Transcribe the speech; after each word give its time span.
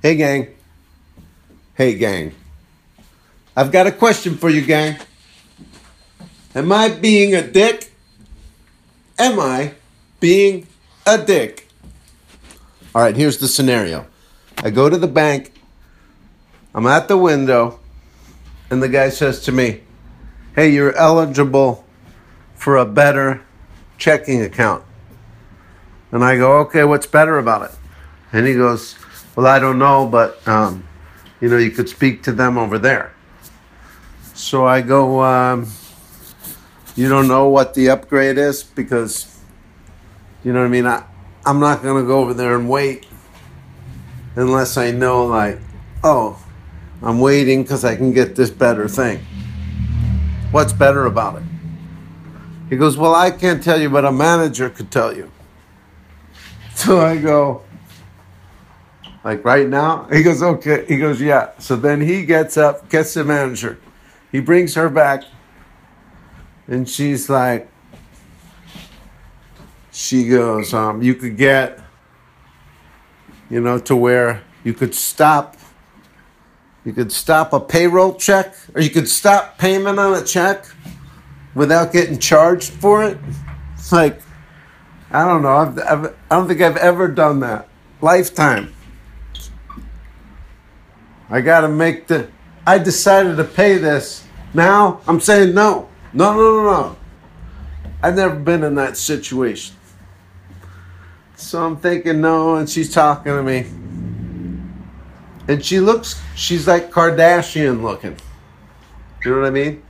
Hey, 0.00 0.14
gang. 0.14 0.54
Hey, 1.74 1.94
gang. 1.94 2.32
I've 3.56 3.72
got 3.72 3.88
a 3.88 3.92
question 3.92 4.36
for 4.36 4.48
you, 4.48 4.62
gang. 4.62 4.96
Am 6.54 6.70
I 6.70 6.88
being 6.88 7.34
a 7.34 7.42
dick? 7.42 7.92
Am 9.18 9.40
I 9.40 9.74
being 10.20 10.68
a 11.04 11.18
dick? 11.18 11.66
All 12.94 13.02
right, 13.02 13.16
here's 13.16 13.38
the 13.38 13.48
scenario 13.48 14.06
I 14.58 14.70
go 14.70 14.88
to 14.88 14.96
the 14.96 15.08
bank, 15.08 15.52
I'm 16.72 16.86
at 16.86 17.08
the 17.08 17.16
window, 17.16 17.80
and 18.70 18.80
the 18.80 18.88
guy 18.88 19.08
says 19.08 19.40
to 19.46 19.52
me, 19.52 19.80
Hey, 20.54 20.70
you're 20.70 20.94
eligible 20.94 21.84
for 22.54 22.76
a 22.76 22.86
better 22.86 23.42
checking 23.98 24.42
account. 24.42 24.84
And 26.12 26.24
I 26.24 26.36
go, 26.36 26.58
Okay, 26.58 26.84
what's 26.84 27.08
better 27.08 27.36
about 27.36 27.70
it? 27.70 27.76
And 28.32 28.46
he 28.46 28.54
goes, 28.54 28.94
Well, 29.38 29.46
I 29.46 29.60
don't 29.60 29.78
know, 29.78 30.04
but 30.04 30.48
um, 30.48 30.82
you 31.40 31.48
know, 31.48 31.58
you 31.58 31.70
could 31.70 31.88
speak 31.88 32.24
to 32.24 32.32
them 32.32 32.58
over 32.58 32.76
there. 32.76 33.14
So 34.34 34.66
I 34.66 34.80
go, 34.80 35.22
um, 35.22 35.68
You 36.96 37.08
don't 37.08 37.28
know 37.28 37.48
what 37.48 37.74
the 37.74 37.88
upgrade 37.90 38.36
is? 38.36 38.64
Because, 38.64 39.40
you 40.42 40.52
know 40.52 40.58
what 40.58 40.66
I 40.66 40.70
mean? 40.70 40.86
I, 40.88 41.04
I'm 41.46 41.60
not 41.60 41.84
going 41.84 42.02
to 42.02 42.04
go 42.04 42.18
over 42.18 42.34
there 42.34 42.56
and 42.56 42.68
wait 42.68 43.06
unless 44.34 44.76
I 44.76 44.90
know, 44.90 45.26
like, 45.26 45.60
oh, 46.02 46.44
I'm 47.00 47.20
waiting 47.20 47.62
because 47.62 47.84
I 47.84 47.94
can 47.94 48.12
get 48.12 48.34
this 48.34 48.50
better 48.50 48.88
thing. 48.88 49.24
What's 50.50 50.72
better 50.72 51.06
about 51.06 51.36
it? 51.36 51.44
He 52.70 52.76
goes, 52.76 52.96
Well, 52.96 53.14
I 53.14 53.30
can't 53.30 53.62
tell 53.62 53.80
you, 53.80 53.88
but 53.88 54.04
a 54.04 54.10
manager 54.10 54.68
could 54.68 54.90
tell 54.90 55.16
you. 55.16 55.30
So 56.74 57.00
I 57.00 57.16
go, 57.18 57.62
like 59.24 59.44
right 59.44 59.68
now? 59.68 60.06
He 60.12 60.22
goes, 60.22 60.42
Okay. 60.42 60.84
He 60.86 60.96
goes, 60.96 61.20
Yeah. 61.20 61.50
So 61.58 61.76
then 61.76 62.00
he 62.00 62.24
gets 62.24 62.56
up, 62.56 62.88
gets 62.88 63.14
the 63.14 63.24
manager. 63.24 63.78
He 64.30 64.40
brings 64.40 64.74
her 64.74 64.88
back, 64.88 65.24
and 66.66 66.88
she's 66.88 67.28
like, 67.28 67.68
She 69.92 70.28
goes, 70.28 70.72
um, 70.74 71.02
You 71.02 71.14
could 71.14 71.36
get, 71.36 71.80
you 73.50 73.60
know, 73.60 73.78
to 73.78 73.96
where 73.96 74.42
you 74.64 74.74
could 74.74 74.94
stop 74.94 75.56
you 76.84 76.94
could 76.94 77.12
stop 77.12 77.52
a 77.52 77.60
payroll 77.60 78.14
check, 78.14 78.54
or 78.74 78.80
you 78.80 78.88
could 78.88 79.10
stop 79.10 79.58
payment 79.58 79.98
on 79.98 80.14
a 80.14 80.24
check 80.24 80.64
without 81.54 81.92
getting 81.92 82.18
charged 82.18 82.72
for 82.72 83.04
it. 83.04 83.18
It's 83.74 83.92
like, 83.92 84.22
I 85.10 85.26
don't 85.26 85.42
know. 85.42 85.54
I've, 85.54 85.78
I've, 85.80 86.04
I 86.30 86.36
don't 86.36 86.48
think 86.48 86.62
I've 86.62 86.78
ever 86.78 87.08
done 87.08 87.40
that. 87.40 87.68
Lifetime. 88.00 88.72
I 91.30 91.40
got 91.40 91.60
to 91.60 91.68
make 91.68 92.06
the. 92.06 92.28
I 92.66 92.78
decided 92.78 93.36
to 93.36 93.44
pay 93.44 93.78
this. 93.78 94.26
Now 94.54 95.00
I'm 95.06 95.20
saying 95.20 95.54
no. 95.54 95.88
No, 96.12 96.32
no, 96.34 96.40
no, 96.40 96.62
no. 96.64 96.96
I've 98.02 98.16
never 98.16 98.34
been 98.36 98.62
in 98.62 98.74
that 98.76 98.96
situation. 98.96 99.76
So 101.36 101.64
I'm 101.64 101.76
thinking 101.76 102.20
no, 102.20 102.56
and 102.56 102.68
she's 102.68 102.92
talking 102.92 103.32
to 103.32 103.42
me. 103.42 103.66
And 105.48 105.64
she 105.64 105.80
looks, 105.80 106.20
she's 106.34 106.66
like 106.68 106.90
Kardashian 106.90 107.82
looking. 107.82 108.16
You 109.24 109.34
know 109.34 109.40
what 109.40 109.46
I 109.46 109.50
mean? 109.50 109.82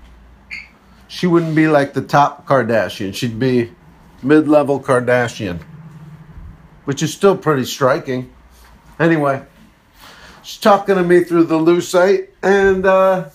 She 1.09 1.27
wouldn't 1.27 1.57
be 1.57 1.67
like 1.67 1.95
the 1.95 2.03
top 2.03 2.47
Kardashian. 2.47 3.15
She'd 3.15 3.39
be 3.39 3.73
mid 4.23 4.47
level 4.47 4.79
Kardashian, 4.81 5.61
which 6.85 7.03
is 7.03 7.13
still 7.13 7.37
pretty 7.37 7.65
striking. 7.65 8.33
Anyway, 9.01 9.43
she's 10.49 10.59
talking 10.59 10.95
to 10.95 11.05
me 11.05 11.23
through 11.25 11.45
the 11.45 11.59
Lucite, 11.59 12.29
and, 12.43 12.87
uh, 12.87 13.29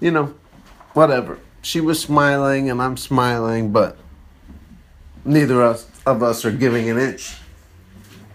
you 0.00 0.10
know, 0.10 0.34
whatever. 0.92 1.38
She 1.62 1.80
was 1.80 2.00
smiling, 2.00 2.68
and 2.68 2.82
I'm 2.82 2.96
smiling, 2.96 3.70
but 3.70 3.96
neither 5.24 5.62
of 5.62 5.76
us, 5.76 5.86
of 6.04 6.22
us 6.24 6.44
are 6.44 6.50
giving 6.50 6.90
an 6.90 6.98
inch. 6.98 7.36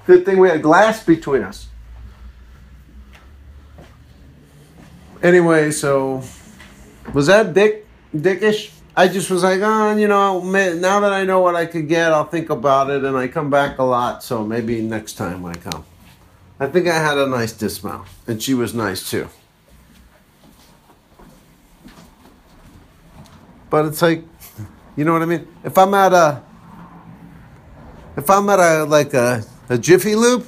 Good 0.05 0.25
thing 0.25 0.39
we 0.39 0.47
had 0.47 0.61
glass 0.61 1.03
between 1.03 1.43
us. 1.43 1.67
Anyway, 5.21 5.71
so 5.71 6.23
was 7.13 7.27
that 7.27 7.53
dick 7.53 7.85
dickish? 8.15 8.72
I 8.95 9.07
just 9.07 9.31
was 9.31 9.41
like, 9.41 9.59
oh, 9.63 9.95
you 9.95 10.07
know, 10.07 10.39
now 10.43 10.99
that 10.99 11.11
I 11.11 11.23
know 11.23 11.39
what 11.39 11.55
I 11.55 11.65
could 11.65 11.87
get, 11.87 12.11
I'll 12.11 12.25
think 12.25 12.51
about 12.51 12.91
it, 12.91 13.03
and 13.03 13.17
I 13.17 13.27
come 13.27 13.49
back 13.49 13.79
a 13.79 13.83
lot, 13.83 14.23
so 14.23 14.45
maybe 14.45 14.81
next 14.81 15.13
time 15.13 15.43
I 15.45 15.55
come. 15.55 15.83
I 16.59 16.67
think 16.67 16.87
I 16.87 16.99
had 16.99 17.17
a 17.17 17.25
nice 17.25 17.53
dismount, 17.53 18.07
and 18.27 18.41
she 18.41 18.53
was 18.53 18.75
nice 18.75 19.09
too. 19.09 19.27
But 23.71 23.85
it's 23.85 24.03
like, 24.03 24.23
you 24.95 25.03
know 25.03 25.13
what 25.13 25.23
I 25.23 25.25
mean? 25.25 25.47
If 25.63 25.75
I'm 25.75 25.93
at 25.95 26.13
a, 26.13 26.43
if 28.15 28.29
I'm 28.29 28.47
at 28.49 28.59
a 28.59 28.83
like 28.83 29.15
a 29.15 29.43
a 29.69 29.79
Jiffy 29.79 30.15
Lube, 30.15 30.45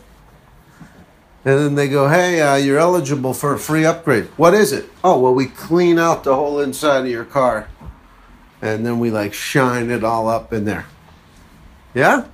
and 1.44 1.60
then 1.60 1.76
they 1.76 1.88
go, 1.88 2.08
"Hey, 2.08 2.40
uh, 2.40 2.56
you're 2.56 2.78
eligible 2.78 3.34
for 3.34 3.56
a 3.56 3.60
free 3.60 3.84
upgrade." 3.84 4.26
What 4.38 4.54
is 4.54 4.72
it? 4.72 4.86
Oh, 5.04 5.20
well, 5.20 5.34
we 5.34 5.48
clean 5.48 5.98
out 5.98 6.24
the 6.24 6.36
whole 6.36 6.60
inside 6.60 7.00
of 7.00 7.08
your 7.08 7.26
car, 7.26 7.68
and 8.62 8.86
then 8.86 9.00
we 9.00 9.12
like 9.12 9.34
shine 9.34 9.90
it 9.92 10.04
all 10.04 10.28
up 10.28 10.54
in 10.54 10.66
there. 10.66 10.86
Yeah. 11.94 12.26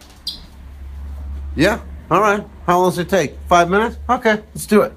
Yeah. 1.56 1.82
All 2.10 2.22
right. 2.22 2.46
How 2.66 2.80
long 2.80 2.90
does 2.90 3.00
it 3.00 3.10
take? 3.10 3.38
Five 3.48 3.70
minutes? 3.70 3.98
Okay, 4.10 4.42
let's 4.54 4.66
do 4.66 4.82
it. 4.82 4.94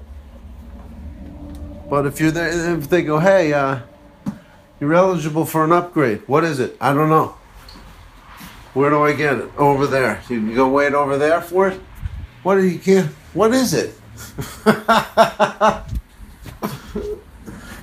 But 1.89 2.05
if 2.05 2.19
you're 2.19 2.31
there, 2.31 2.77
if 2.77 2.89
they 2.89 3.03
go, 3.03 3.19
"Hey, 3.19 3.53
uh, 3.53 3.79
you're 4.79 4.93
eligible 4.93 5.45
for 5.45 5.63
an 5.63 5.71
upgrade," 5.71 6.21
what 6.27 6.43
is 6.43 6.59
it? 6.59 6.75
I 6.81 6.93
don't 6.93 7.09
know. 7.09 7.35
Where 8.73 8.89
do 8.89 9.03
I 9.03 9.13
get 9.13 9.37
it? 9.37 9.49
Over 9.57 9.87
there. 9.87 10.21
You 10.29 10.39
can 10.39 10.55
go 10.55 10.69
wait 10.69 10.93
over 10.93 11.17
there 11.17 11.41
for 11.41 11.69
it? 11.69 11.79
What 12.43 12.55
do 12.55 12.65
you 12.67 12.79
can 12.79 13.09
what 13.35 13.53
is 13.53 13.73
it? 13.73 13.93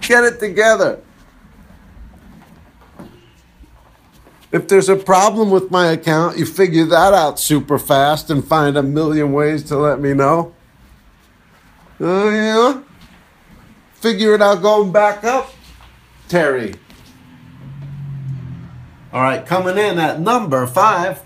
get 0.00 0.24
it 0.24 0.40
together. 0.40 1.00
If 4.52 4.68
there's 4.68 4.90
a 4.90 4.96
problem 4.96 5.50
with 5.50 5.70
my 5.70 5.86
account, 5.86 6.36
you 6.36 6.44
figure 6.44 6.84
that 6.84 7.14
out 7.14 7.40
super 7.40 7.78
fast 7.78 8.28
and 8.28 8.44
find 8.44 8.76
a 8.76 8.82
million 8.82 9.32
ways 9.32 9.62
to 9.64 9.78
let 9.78 9.98
me 9.98 10.12
know. 10.12 10.54
Oh, 11.98 12.28
uh, 12.28 12.30
yeah? 12.30 12.82
Figure 13.94 14.34
it 14.34 14.42
out 14.42 14.60
going 14.60 14.92
back 14.92 15.24
up, 15.24 15.54
Terry. 16.28 16.74
All 19.10 19.22
right, 19.22 19.44
coming 19.46 19.78
in 19.78 19.98
at 19.98 20.20
number 20.20 20.66
five. 20.66 21.22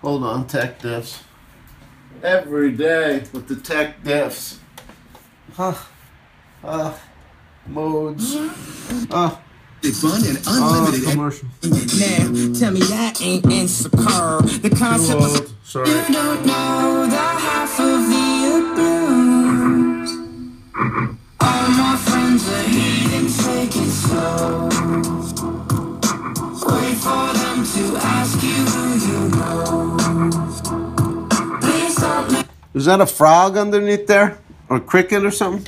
Hold 0.00 0.22
on, 0.22 0.46
tech 0.46 0.78
diffs. 0.78 1.22
Every 2.22 2.72
day 2.72 3.24
with 3.32 3.48
the 3.48 3.56
tech 3.56 4.02
diffs. 4.02 4.58
Huh. 5.54 5.74
Uh, 6.62 6.94
modes. 7.66 8.36
Uh, 9.10 9.36
fun 9.82 10.24
and 10.26 10.38
unlimited. 10.46 11.06
Uh, 11.06 11.10
commercial. 11.10 11.48
Now, 11.62 12.58
tell 12.58 12.72
me 12.72 12.80
that 12.80 13.20
ain't 13.22 13.46
insecure. 13.46 14.40
The 14.60 14.70
concept 14.76 15.20
was. 15.20 15.54
Sorry. 15.64 15.88
You 15.88 16.02
don't 16.12 16.46
know 16.46 17.06
the 17.06 17.16
half 17.16 17.78
of 17.80 18.08
the 18.08 18.26
abuse. 18.56 20.12
All 21.40 21.68
my 21.70 21.96
friends 21.96 22.48
are 22.48 22.62
hating, 22.62 23.28
take 23.28 23.76
it 23.76 23.90
slow. 23.90 24.68
Wait 26.66 26.96
for 26.96 27.32
them 27.34 27.64
to 27.64 27.96
ask 27.98 28.42
you 28.42 28.64
who 28.72 28.82
you 29.06 29.20
know. 29.36 29.96
Please 31.60 31.96
don't 31.96 32.46
Is 32.74 32.84
that 32.86 33.00
a 33.00 33.06
frog 33.06 33.56
underneath 33.56 34.06
there? 34.06 34.38
Or 34.68 34.78
a 34.78 34.80
cricket 34.80 35.24
or 35.24 35.30
something? 35.30 35.66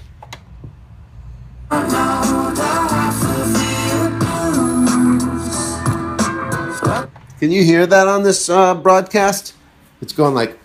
Can 7.39 7.53
you 7.53 7.63
hear 7.63 7.87
that 7.87 8.09
on 8.09 8.25
this 8.25 8.49
uh, 8.49 8.75
broadcast? 8.75 9.55
It's 10.01 10.13
going 10.13 10.35
like, 10.35 10.59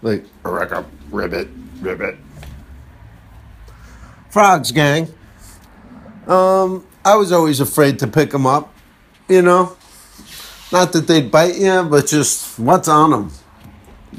like 0.00 0.24
a 0.44 0.84
ribbit, 1.10 1.48
ribbit. 1.80 2.16
Frogs, 4.30 4.70
gang. 4.70 5.12
Um, 6.28 6.86
I 7.04 7.16
was 7.16 7.32
always 7.32 7.58
afraid 7.58 7.98
to 8.00 8.06
pick 8.06 8.30
them 8.30 8.46
up, 8.46 8.72
you 9.28 9.42
know. 9.42 9.76
Not 10.70 10.92
that 10.92 11.08
they'd 11.08 11.30
bite 11.30 11.56
you, 11.56 11.82
but 11.84 12.06
just 12.06 12.58
what's 12.58 12.88
on 12.88 13.10
them. 13.10 13.32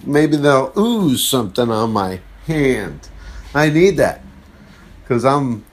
Maybe 0.06 0.36
they'll 0.36 0.74
ooze 0.78 1.24
something 1.24 1.70
on 1.70 1.92
my 1.92 2.20
hand. 2.46 3.08
I 3.54 3.70
need 3.70 3.98
that 3.98 4.22
because 5.02 5.24
I'm 5.24 5.64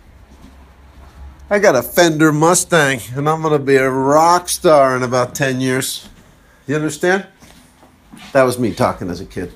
I 1.55 1.61
got 1.61 1.77
a 1.77 1.83
Fender 1.85 2.33
Mustang, 2.33 2.99
and 3.15 3.29
I'm 3.29 3.41
gonna 3.41 3.61
be 3.61 3.77
a 3.77 3.89
rock 3.89 4.49
star 4.49 4.97
in 4.97 5.05
about 5.05 5.37
ten 5.37 5.61
years. 5.61 6.09
You 6.67 6.75
understand? 6.75 7.29
That 8.33 8.43
was 8.43 8.59
me 8.59 8.75
talking 8.75 9.09
as 9.09 9.21
a 9.21 9.25
kid. 9.25 9.53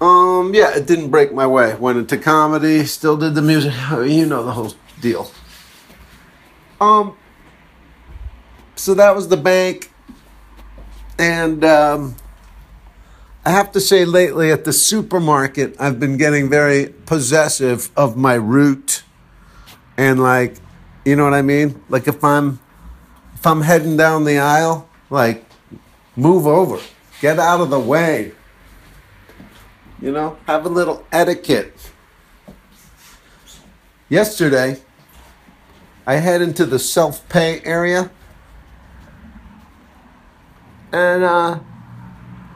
Um, 0.00 0.52
yeah, 0.54 0.76
it 0.76 0.86
didn't 0.86 1.10
break 1.10 1.34
my 1.34 1.48
way. 1.48 1.74
Went 1.74 1.98
into 1.98 2.16
comedy, 2.16 2.84
still 2.84 3.16
did 3.16 3.34
the 3.34 3.42
music. 3.42 3.72
You 3.90 4.24
know 4.24 4.44
the 4.44 4.52
whole 4.52 4.72
deal. 5.00 5.28
Um, 6.80 7.16
so 8.76 8.94
that 8.94 9.16
was 9.16 9.26
the 9.26 9.36
bank, 9.36 9.90
and 11.18 11.64
um, 11.64 12.14
I 13.44 13.50
have 13.50 13.72
to 13.72 13.80
say, 13.80 14.04
lately 14.04 14.52
at 14.52 14.64
the 14.64 14.72
supermarket, 14.72 15.74
I've 15.80 15.98
been 15.98 16.18
getting 16.18 16.48
very 16.48 16.86
possessive 16.86 17.90
of 17.96 18.16
my 18.16 18.34
route, 18.34 19.02
and 19.96 20.22
like, 20.22 20.56
you 21.04 21.16
know 21.16 21.24
what 21.24 21.34
I 21.34 21.42
mean? 21.42 21.82
Like 21.88 22.08
if 22.08 22.22
I'm 22.24 22.58
if 23.44 23.46
I'm 23.46 23.60
heading 23.60 23.98
down 23.98 24.24
the 24.24 24.38
aisle, 24.38 24.88
like, 25.10 25.44
move 26.16 26.46
over, 26.46 26.80
get 27.20 27.38
out 27.38 27.60
of 27.60 27.68
the 27.68 27.78
way. 27.78 28.32
You 30.00 30.12
know, 30.12 30.38
have 30.46 30.64
a 30.64 30.70
little 30.70 31.04
etiquette. 31.12 31.90
Yesterday, 34.08 34.80
I 36.06 36.14
head 36.14 36.40
into 36.40 36.64
the 36.64 36.78
self 36.78 37.28
pay 37.28 37.60
area. 37.64 38.10
And 40.92 41.24
uh, 41.24 41.58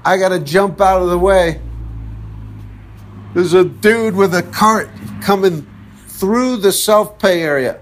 I 0.06 0.16
got 0.16 0.30
to 0.30 0.38
jump 0.38 0.80
out 0.80 1.02
of 1.02 1.10
the 1.10 1.18
way. 1.18 1.60
There's 3.34 3.52
a 3.52 3.64
dude 3.64 4.14
with 4.14 4.34
a 4.34 4.42
cart 4.42 4.88
coming 5.20 5.66
through 6.18 6.56
the 6.56 6.72
self 6.72 7.18
pay 7.18 7.42
area. 7.42 7.80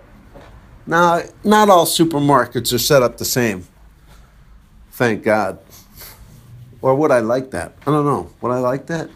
Now, 0.86 1.22
not 1.42 1.68
all 1.68 1.86
supermarkets 1.86 2.72
are 2.72 2.78
set 2.78 3.02
up 3.02 3.16
the 3.18 3.24
same. 3.24 3.66
Thank 4.92 5.24
God. 5.24 5.58
Or 6.80 6.94
would 6.94 7.10
I 7.10 7.20
like 7.20 7.50
that? 7.50 7.74
I 7.82 7.86
don't 7.86 8.04
know. 8.04 8.30
Would 8.40 8.52
I 8.52 8.58
like 8.58 8.86
that? 8.86 9.10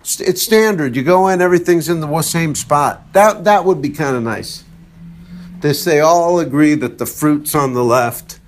It's 0.00 0.42
standard. 0.42 0.96
You 0.96 1.02
go 1.02 1.28
in, 1.28 1.40
everything's 1.40 1.88
in 1.88 2.00
the 2.00 2.22
same 2.22 2.54
spot. 2.54 3.12
That 3.12 3.44
that 3.44 3.64
would 3.64 3.82
be 3.82 3.90
kind 3.90 4.16
of 4.16 4.22
nice. 4.22 4.64
They 5.60 5.72
say 5.72 6.00
all 6.00 6.38
agree 6.38 6.74
that 6.74 6.98
the 6.98 7.06
fruit's 7.06 7.54
on 7.54 7.74
the 7.74 7.84
left. 7.84 8.40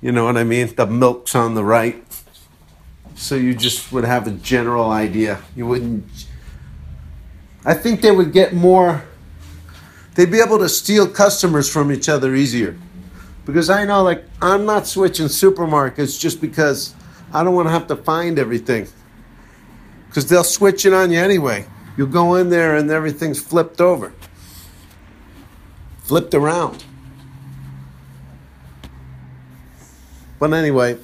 You 0.00 0.12
know 0.12 0.24
what 0.24 0.36
I 0.36 0.44
mean? 0.44 0.74
The 0.74 0.86
milk's 0.86 1.34
on 1.34 1.54
the 1.54 1.64
right. 1.64 2.02
So 3.14 3.34
you 3.34 3.54
just 3.54 3.92
would 3.92 4.04
have 4.04 4.26
a 4.26 4.30
general 4.30 4.90
idea. 4.90 5.40
You 5.54 5.66
wouldn't. 5.66 6.04
I 7.64 7.74
think 7.74 8.00
they 8.00 8.10
would 8.10 8.32
get 8.32 8.54
more. 8.54 9.04
They'd 10.14 10.30
be 10.30 10.40
able 10.40 10.58
to 10.58 10.68
steal 10.68 11.06
customers 11.08 11.70
from 11.70 11.92
each 11.92 12.08
other 12.08 12.34
easier. 12.34 12.76
Because 13.44 13.70
I 13.70 13.84
know, 13.84 14.02
like, 14.02 14.24
I'm 14.40 14.64
not 14.64 14.86
switching 14.86 15.26
supermarkets 15.26 16.18
just 16.18 16.40
because 16.40 16.94
I 17.32 17.44
don't 17.44 17.54
want 17.54 17.68
to 17.68 17.72
have 17.72 17.86
to 17.88 17.96
find 17.96 18.38
everything 18.38 18.86
because 20.10 20.26
they'll 20.26 20.42
switch 20.42 20.84
it 20.84 20.92
on 20.92 21.12
you 21.12 21.20
anyway. 21.20 21.66
You'll 21.96 22.08
go 22.08 22.34
in 22.34 22.50
there 22.50 22.76
and 22.76 22.90
everything's 22.90 23.40
flipped 23.40 23.80
over, 23.80 24.12
flipped 25.98 26.34
around. 26.34 26.84
But 30.40 30.52
anyway, 30.52 30.98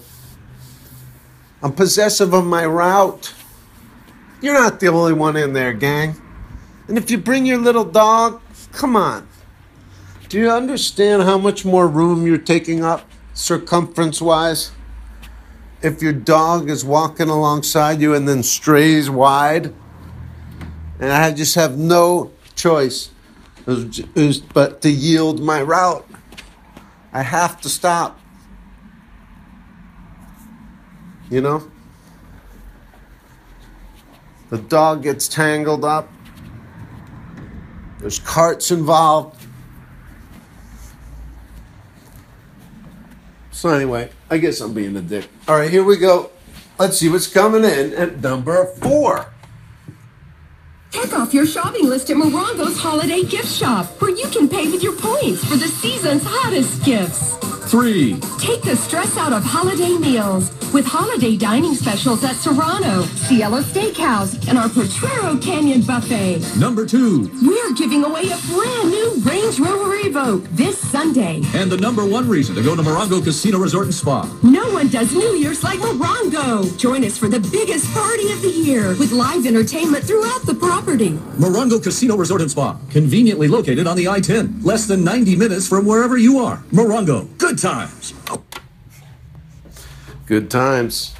I'm 1.62 1.72
possessive 1.72 2.32
of 2.32 2.44
my 2.46 2.66
route. 2.66 3.32
You're 4.40 4.54
not 4.54 4.80
the 4.80 4.88
only 4.88 5.12
one 5.12 5.36
in 5.36 5.52
there, 5.52 5.72
gang. 5.72 6.16
And 6.88 6.98
if 6.98 7.10
you 7.10 7.18
bring 7.18 7.46
your 7.46 7.58
little 7.58 7.84
dog, 7.84 8.40
come 8.72 8.96
on. 8.96 9.28
Do 10.28 10.38
you 10.38 10.50
understand 10.50 11.22
how 11.22 11.38
much 11.38 11.64
more 11.64 11.86
room 11.86 12.26
you're 12.26 12.38
taking 12.38 12.84
up 12.84 13.08
circumference 13.34 14.20
wise? 14.20 14.72
if 15.82 16.02
your 16.02 16.12
dog 16.12 16.70
is 16.70 16.84
walking 16.84 17.28
alongside 17.28 18.00
you 18.00 18.14
and 18.14 18.28
then 18.28 18.42
strays 18.42 19.10
wide, 19.10 19.72
and 20.98 21.12
I 21.12 21.32
just 21.32 21.54
have 21.54 21.78
no 21.78 22.32
choice 22.54 23.10
but 23.66 24.80
to 24.82 24.90
yield 24.90 25.40
my 25.40 25.62
route. 25.62 26.08
I 27.12 27.22
have 27.22 27.60
to 27.62 27.68
stop. 27.68 28.18
You 31.30 31.40
know? 31.40 31.70
The 34.50 34.58
dog 34.58 35.02
gets 35.02 35.28
tangled 35.28 35.84
up. 35.84 36.10
There's 38.06 38.20
carts 38.20 38.70
involved. 38.70 39.44
So 43.50 43.70
anyway, 43.70 44.10
I 44.30 44.38
guess 44.38 44.60
I'm 44.60 44.74
being 44.74 44.96
a 44.96 45.00
dick. 45.00 45.28
All 45.48 45.56
right, 45.56 45.68
here 45.68 45.82
we 45.82 45.96
go. 45.96 46.30
Let's 46.78 46.98
see 46.98 47.08
what's 47.08 47.26
coming 47.26 47.64
in 47.64 47.92
at 47.94 48.20
number 48.22 48.66
four. 48.80 49.26
Check 50.92 51.14
off 51.14 51.34
your 51.34 51.46
shopping 51.46 51.88
list 51.88 52.08
at 52.08 52.16
Morongo's 52.16 52.78
Holiday 52.78 53.24
Gift 53.24 53.48
Shop, 53.48 53.86
where 54.00 54.12
you 54.12 54.28
can 54.28 54.48
pay 54.48 54.70
with 54.70 54.84
your 54.84 54.94
points 54.94 55.44
for 55.44 55.56
the 55.56 55.66
season's 55.66 56.22
hottest 56.24 56.84
gifts. 56.84 57.45
Three. 57.66 58.20
Take 58.38 58.62
the 58.62 58.76
stress 58.76 59.16
out 59.16 59.32
of 59.32 59.42
holiday 59.42 59.98
meals 59.98 60.52
with 60.72 60.86
holiday 60.86 61.36
dining 61.36 61.74
specials 61.74 62.22
at 62.22 62.36
Serrano, 62.36 63.02
Cielo 63.26 63.60
Steakhouse, 63.60 64.48
and 64.48 64.56
our 64.56 64.68
Potrero 64.68 65.36
Canyon 65.38 65.80
Buffet. 65.82 66.42
Number 66.56 66.86
two. 66.86 67.28
We're 67.42 67.72
giving 67.74 68.04
away 68.04 68.22
a 68.30 68.38
brand 68.52 68.90
new 68.90 69.14
Range 69.24 69.58
Rover 69.58 69.96
Evoque 69.98 70.46
this 70.56 70.78
Sunday. 70.78 71.42
And 71.54 71.70
the 71.70 71.76
number 71.76 72.06
one 72.06 72.28
reason 72.28 72.54
to 72.54 72.62
go 72.62 72.76
to 72.76 72.82
Morongo 72.82 73.22
Casino 73.22 73.58
Resort 73.58 73.86
and 73.86 73.94
Spa. 73.94 74.22
No 74.42 74.70
one 74.72 74.88
does 74.88 75.12
New 75.12 75.34
Year's 75.34 75.64
like 75.64 75.80
Morongo. 75.80 76.76
Join 76.78 77.04
us 77.04 77.18
for 77.18 77.28
the 77.28 77.40
biggest 77.40 77.92
party 77.92 78.30
of 78.32 78.42
the 78.42 78.50
year 78.50 78.90
with 78.90 79.10
live 79.12 79.46
entertainment 79.46 80.04
throughout 80.04 80.44
the 80.46 80.54
property. 80.54 81.10
Morongo 81.38 81.82
Casino 81.82 82.16
Resort 82.16 82.42
and 82.42 82.50
Spa, 82.50 82.78
conveniently 82.90 83.48
located 83.48 83.86
on 83.86 83.96
the 83.96 84.08
I-10, 84.08 84.64
less 84.64 84.86
than 84.86 85.02
90 85.02 85.36
minutes 85.36 85.66
from 85.68 85.84
wherever 85.84 86.16
you 86.16 86.38
are. 86.38 86.62
Morongo, 86.70 87.26
good 87.38 87.55
times. 87.56 88.14
Good 90.26 90.50
times. 90.50 91.14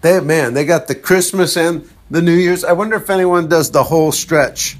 They 0.00 0.20
man, 0.20 0.54
they 0.54 0.64
got 0.64 0.88
the 0.88 0.94
Christmas 0.94 1.56
and 1.56 1.88
the 2.10 2.20
New 2.20 2.34
Year's. 2.34 2.64
I 2.64 2.72
wonder 2.72 2.96
if 2.96 3.08
anyone 3.08 3.48
does 3.48 3.70
the 3.70 3.84
whole 3.84 4.12
stretch. 4.12 4.76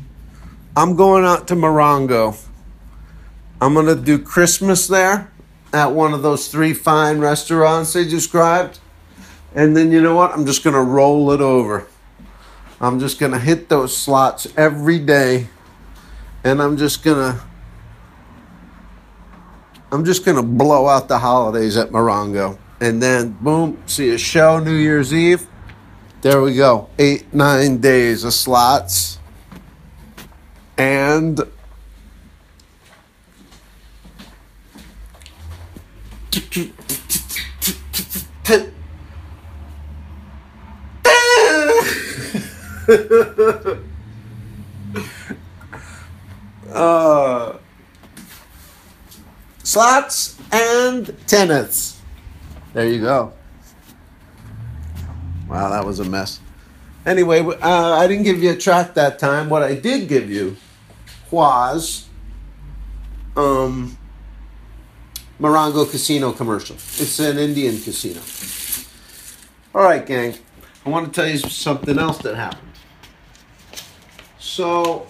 I'm 0.77 0.97
going 0.97 1.25
out 1.25 1.49
to 1.49 1.55
Morongo. 1.55 2.37
I'm 3.61 3.75
gonna 3.75 3.95
do 3.95 4.19
Christmas 4.19 4.89
there 4.89 5.31
at 5.73 5.93
one 5.93 6.13
of 6.13 6.23
those 6.23 6.49
three 6.49 6.75
fine 6.75 7.21
restaurants 7.21 7.93
they 7.93 8.05
described. 8.05 8.81
And 9.55 9.77
then 9.77 9.93
you 9.93 10.03
know 10.03 10.17
what? 10.17 10.33
I'm 10.33 10.47
just 10.47 10.65
gonna 10.65 10.83
roll 10.83 11.31
it 11.31 11.41
over. 11.41 11.87
I'm 12.81 12.99
just 12.99 13.21
gonna 13.21 13.39
hit 13.39 13.69
those 13.69 13.97
slots 13.97 14.49
every 14.57 14.99
day. 14.99 15.49
And 16.43 16.61
I'm 16.61 16.77
just 16.77 17.05
gonna 17.05 17.41
I'm 19.93 20.05
just 20.07 20.25
gonna 20.25 20.43
blow 20.43 20.89
out 20.89 21.07
the 21.07 21.19
holidays 21.19 21.77
at 21.77 21.91
Morongo 21.91 22.57
and 22.81 23.03
then 23.03 23.37
boom, 23.43 23.81
see 23.87 24.09
a 24.09 24.19
show 24.19 24.59
New 24.59 24.75
Year's 24.75 25.13
Eve. 25.13 25.47
There 26.23 26.41
we 26.41 26.55
go. 26.55 26.89
Eight, 26.99 27.35
nine 27.35 27.77
days 27.79 28.25
of 28.25 28.33
slots. 28.33 29.19
And 30.79 31.39
uh, 46.73 47.59
slots 49.73 50.37
and 50.53 51.17
tennis. 51.27 51.99
There 52.75 52.87
you 52.87 53.01
go. 53.01 53.33
Wow, 55.49 55.71
that 55.71 55.87
was 55.87 55.99
a 55.99 56.05
mess. 56.05 56.41
Anyway, 57.07 57.41
uh, 57.41 57.97
I 57.97 58.07
didn't 58.07 58.25
give 58.25 58.43
you 58.43 58.51
a 58.51 58.57
track 58.57 58.93
that 58.95 59.19
time. 59.19 59.49
What 59.49 59.63
I 59.63 59.75
did 59.75 60.09
give 60.09 60.31
you 60.31 60.59
was 61.31 62.07
um, 63.35 63.97
Morongo 65.41 65.91
Casino 65.91 66.33
commercial. 66.33 66.77
It's 66.77 67.19
an 67.19 67.39
Indian 67.39 67.81
casino. 67.81 68.21
All 69.75 69.85
right, 69.85 70.05
gang. 70.05 70.35
I 70.85 70.91
want 70.91 71.07
to 71.07 71.19
tell 71.19 71.31
you 71.31 71.39
something 71.39 71.99
else 71.99 72.19
that 72.19 72.35
happened. 72.35 72.73
So, 74.39 75.07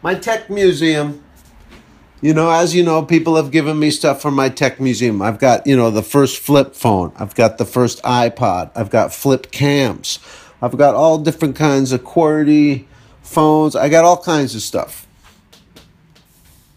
my 0.00 0.14
tech 0.14 0.48
museum 0.48 1.22
you 2.20 2.34
know, 2.34 2.50
as 2.50 2.74
you 2.74 2.82
know, 2.82 3.02
people 3.02 3.36
have 3.36 3.50
given 3.50 3.78
me 3.78 3.90
stuff 3.90 4.20
from 4.20 4.34
my 4.34 4.48
tech 4.48 4.80
museum. 4.80 5.22
I've 5.22 5.38
got, 5.38 5.66
you 5.66 5.76
know, 5.76 5.90
the 5.90 6.02
first 6.02 6.38
flip 6.38 6.74
phone. 6.74 7.12
I've 7.16 7.34
got 7.34 7.58
the 7.58 7.64
first 7.64 8.02
iPod. 8.02 8.70
I've 8.74 8.90
got 8.90 9.12
flip 9.12 9.50
cams. 9.50 10.18
I've 10.60 10.76
got 10.76 10.94
all 10.94 11.18
different 11.18 11.54
kinds 11.54 11.92
of 11.92 12.02
QWERTY 12.02 12.86
phones. 13.22 13.76
I 13.76 13.88
got 13.88 14.04
all 14.04 14.20
kinds 14.20 14.54
of 14.54 14.62
stuff. 14.62 15.06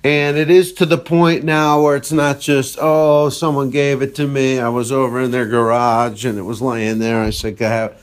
And 0.03 0.37
it 0.37 0.49
is 0.49 0.73
to 0.73 0.85
the 0.85 0.97
point 0.97 1.43
now 1.43 1.81
where 1.81 1.95
it's 1.95 2.11
not 2.11 2.39
just, 2.39 2.77
oh, 2.81 3.29
someone 3.29 3.69
gave 3.69 4.01
it 4.01 4.15
to 4.15 4.27
me. 4.27 4.59
I 4.59 4.69
was 4.69 4.91
over 4.91 5.21
in 5.21 5.31
their 5.31 5.45
garage 5.45 6.25
and 6.25 6.37
it 6.37 6.43
was 6.43 6.61
laying 6.61 6.99
there. 6.99 7.21
I 7.21 7.29
said, 7.29 7.57
"Go 7.57 7.67
ahead." 7.67 7.95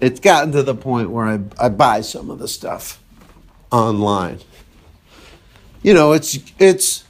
It's 0.00 0.18
gotten 0.20 0.52
to 0.52 0.62
the 0.62 0.74
point 0.74 1.10
where 1.10 1.26
I, 1.26 1.40
I 1.58 1.68
buy 1.68 2.00
some 2.00 2.30
of 2.30 2.38
the 2.40 2.48
stuff 2.48 3.00
online. 3.70 4.40
You 5.82 5.94
know, 5.94 6.12
it's 6.12 6.38
it's 6.58 7.04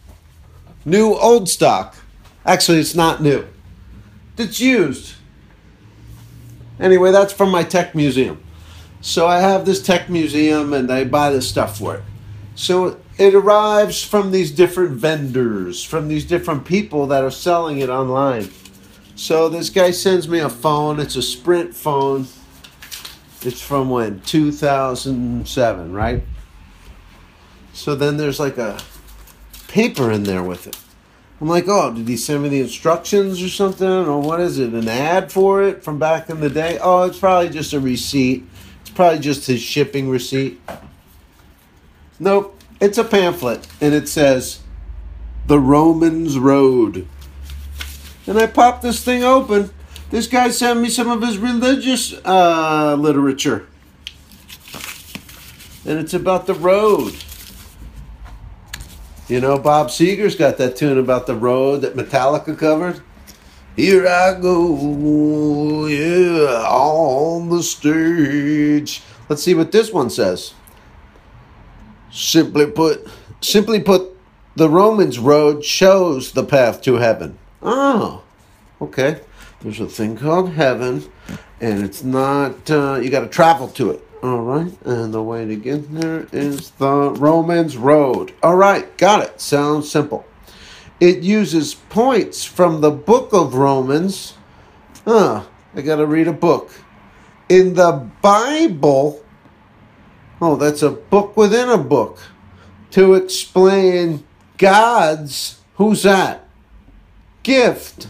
new 0.85 1.15
old 1.15 1.49
stock. 1.49 1.97
Actually, 2.45 2.81
it's 2.81 2.95
not 2.95 3.23
new. 3.23 3.47
It's 4.37 4.61
used. 4.61 5.15
Anyway, 6.81 7.11
that's 7.11 7.33
from 7.33 7.51
my 7.51 7.65
tech 7.65 7.95
museum. 7.95 8.43
So 9.01 9.27
I 9.27 9.41
have 9.41 9.65
this 9.65 9.83
tech 9.83 10.09
museum 10.09 10.73
and 10.73 10.91
I 10.91 11.05
buy 11.05 11.31
this 11.31 11.49
stuff 11.49 11.79
for 11.79 11.97
it. 11.97 12.03
So 12.55 13.01
it 13.19 13.35
arrives 13.35 14.03
from 14.03 14.31
these 14.31 14.51
different 14.51 14.93
vendors, 14.93 15.83
from 15.83 16.09
these 16.09 16.25
different 16.25 16.65
people 16.65 17.07
that 17.09 17.25
are 17.25 17.31
selling 17.31 17.79
it 17.79 17.89
online. 17.89 18.51
So 19.15 19.49
this 19.49 19.71
guy 19.71 19.91
sends 19.91 20.29
me 20.29 20.39
a 20.39 20.49
phone. 20.49 21.01
It's 21.01 21.17
a 21.17 21.23
Sprint 21.23 21.75
phone. 21.75 22.27
It's 23.43 23.61
from 23.61 23.91
when? 23.91 24.21
2007, 24.21 25.93
right? 25.93 26.23
So 27.79 27.95
then 27.95 28.17
there's 28.17 28.41
like 28.41 28.59
a 28.59 28.77
paper 29.69 30.11
in 30.11 30.25
there 30.25 30.43
with 30.43 30.67
it. 30.67 30.77
I'm 31.41 31.49
like, 31.49 31.69
oh, 31.69 31.95
did 31.95 32.09
he 32.09 32.17
send 32.17 32.43
me 32.43 32.49
the 32.49 32.61
instructions 32.61 33.41
or 33.41 33.49
something? 33.49 33.89
Or 33.89 34.21
what 34.21 34.41
is 34.41 34.59
it? 34.59 34.75
An 34.75 34.89
ad 34.89 35.31
for 35.31 35.63
it 35.63 35.85
from 35.85 35.97
back 35.97 36.29
in 36.29 36.41
the 36.41 36.51
day? 36.51 36.81
Oh, 36.83 37.05
it's 37.05 37.21
probably 37.21 37.51
just 37.51 37.73
a 37.73 37.79
receipt. 37.79 38.45
It's 38.81 38.91
probably 38.91 39.21
just 39.21 39.47
his 39.47 39.61
shipping 39.63 40.11
receipt. 40.11 40.61
Nope, 42.19 42.61
it's 42.81 42.99
a 42.99 43.05
pamphlet 43.05 43.69
and 43.81 43.95
it 43.95 44.09
says 44.09 44.59
The 45.47 45.61
Romans 45.61 46.37
Road. 46.37 47.07
And 48.27 48.39
I 48.39 48.49
pop 48.49 48.83
this 48.83 49.05
thing 49.05 49.23
open. 49.23 49.71
This 50.11 50.27
guy 50.27 50.51
sent 50.51 50.81
me 50.81 50.89
some 50.89 51.09
of 51.09 51.23
his 51.23 51.39
religious 51.39 52.13
uh, 52.25 52.97
literature. 52.99 53.69
And 55.87 56.01
it's 56.01 56.13
about 56.13 56.47
the 56.47 56.55
road. 56.55 57.15
You 59.29 59.41
know, 59.43 59.59
Bob 59.59 59.89
Seger's 59.89 60.35
got 60.35 60.57
that 60.57 60.77
tune 60.77 60.97
about 60.97 61.27
the 61.27 61.35
road 61.35 61.83
that 61.83 61.95
Metallica 61.95 62.59
covered. 62.59 63.03
Here 63.77 64.09
I 64.09 64.41
go, 64.41 65.87
yeah, 65.87 66.67
on 66.67 67.51
the 67.51 67.63
stage. 67.63 69.03
Let's 69.29 69.43
see 69.43 69.55
what 69.55 69.71
this 69.71 69.93
one 69.93 70.09
says. 70.09 70.55
Simply 72.11 72.67
put, 72.71 73.07
simply 73.43 73.81
put, 73.81 74.17
the 74.57 74.71
Romans 74.71 75.19
road 75.19 75.63
shows 75.63 76.33
the 76.33 76.43
path 76.43 76.81
to 76.83 76.95
heaven. 76.95 77.39
Oh, 77.63 78.23
okay. 78.81 79.21
There's 79.61 79.79
a 79.79 79.87
thing 79.87 80.17
called 80.17 80.53
heaven, 80.55 81.05
and 81.61 81.85
it's 81.85 82.03
not. 82.03 82.71
Uh, 82.71 82.99
you 83.03 83.11
got 83.11 83.21
to 83.21 83.29
travel 83.29 83.69
to 83.69 83.91
it. 83.91 84.08
All 84.21 84.41
right, 84.43 84.73
and 84.85 85.15
the 85.15 85.23
way 85.23 85.47
to 85.47 85.55
get 85.55 85.93
there 85.95 86.27
is 86.33 86.71
the 86.73 87.11
Romans 87.13 87.77
road. 87.77 88.35
All 88.43 88.57
right, 88.57 88.97
got 88.99 89.23
it. 89.23 89.41
Sounds 89.41 89.89
simple. 89.89 90.27
It 90.99 91.23
uses 91.23 91.75
points 91.75 92.45
from 92.45 92.81
the 92.81 92.91
book 92.91 93.33
of 93.33 93.55
Romans. 93.55 94.35
Huh, 95.05 95.45
I 95.73 95.83
got 95.83 95.97
to 95.97 96.07
read 96.07 96.27
a 96.27 96.33
book. 96.33 96.73
In 97.49 97.75
the 97.75 98.11
Bible, 98.21 99.25
oh, 100.41 100.57
that's 100.57 100.83
a 100.83 100.91
book 100.91 101.37
within 101.37 101.69
a 101.69 101.79
book 101.79 102.19
to 102.91 103.15
explain 103.15 104.25
God's, 104.57 105.61
who's 105.77 106.03
that? 106.03 106.45
Gift 107.45 108.09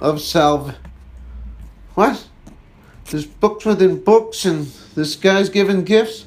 of 0.00 0.20
salvation. 0.20 0.80
What? 1.94 2.28
There's 3.10 3.26
books 3.26 3.64
within 3.64 4.02
books, 4.02 4.44
and 4.44 4.66
this 4.94 5.16
guy's 5.16 5.48
giving 5.48 5.84
gifts. 5.84 6.26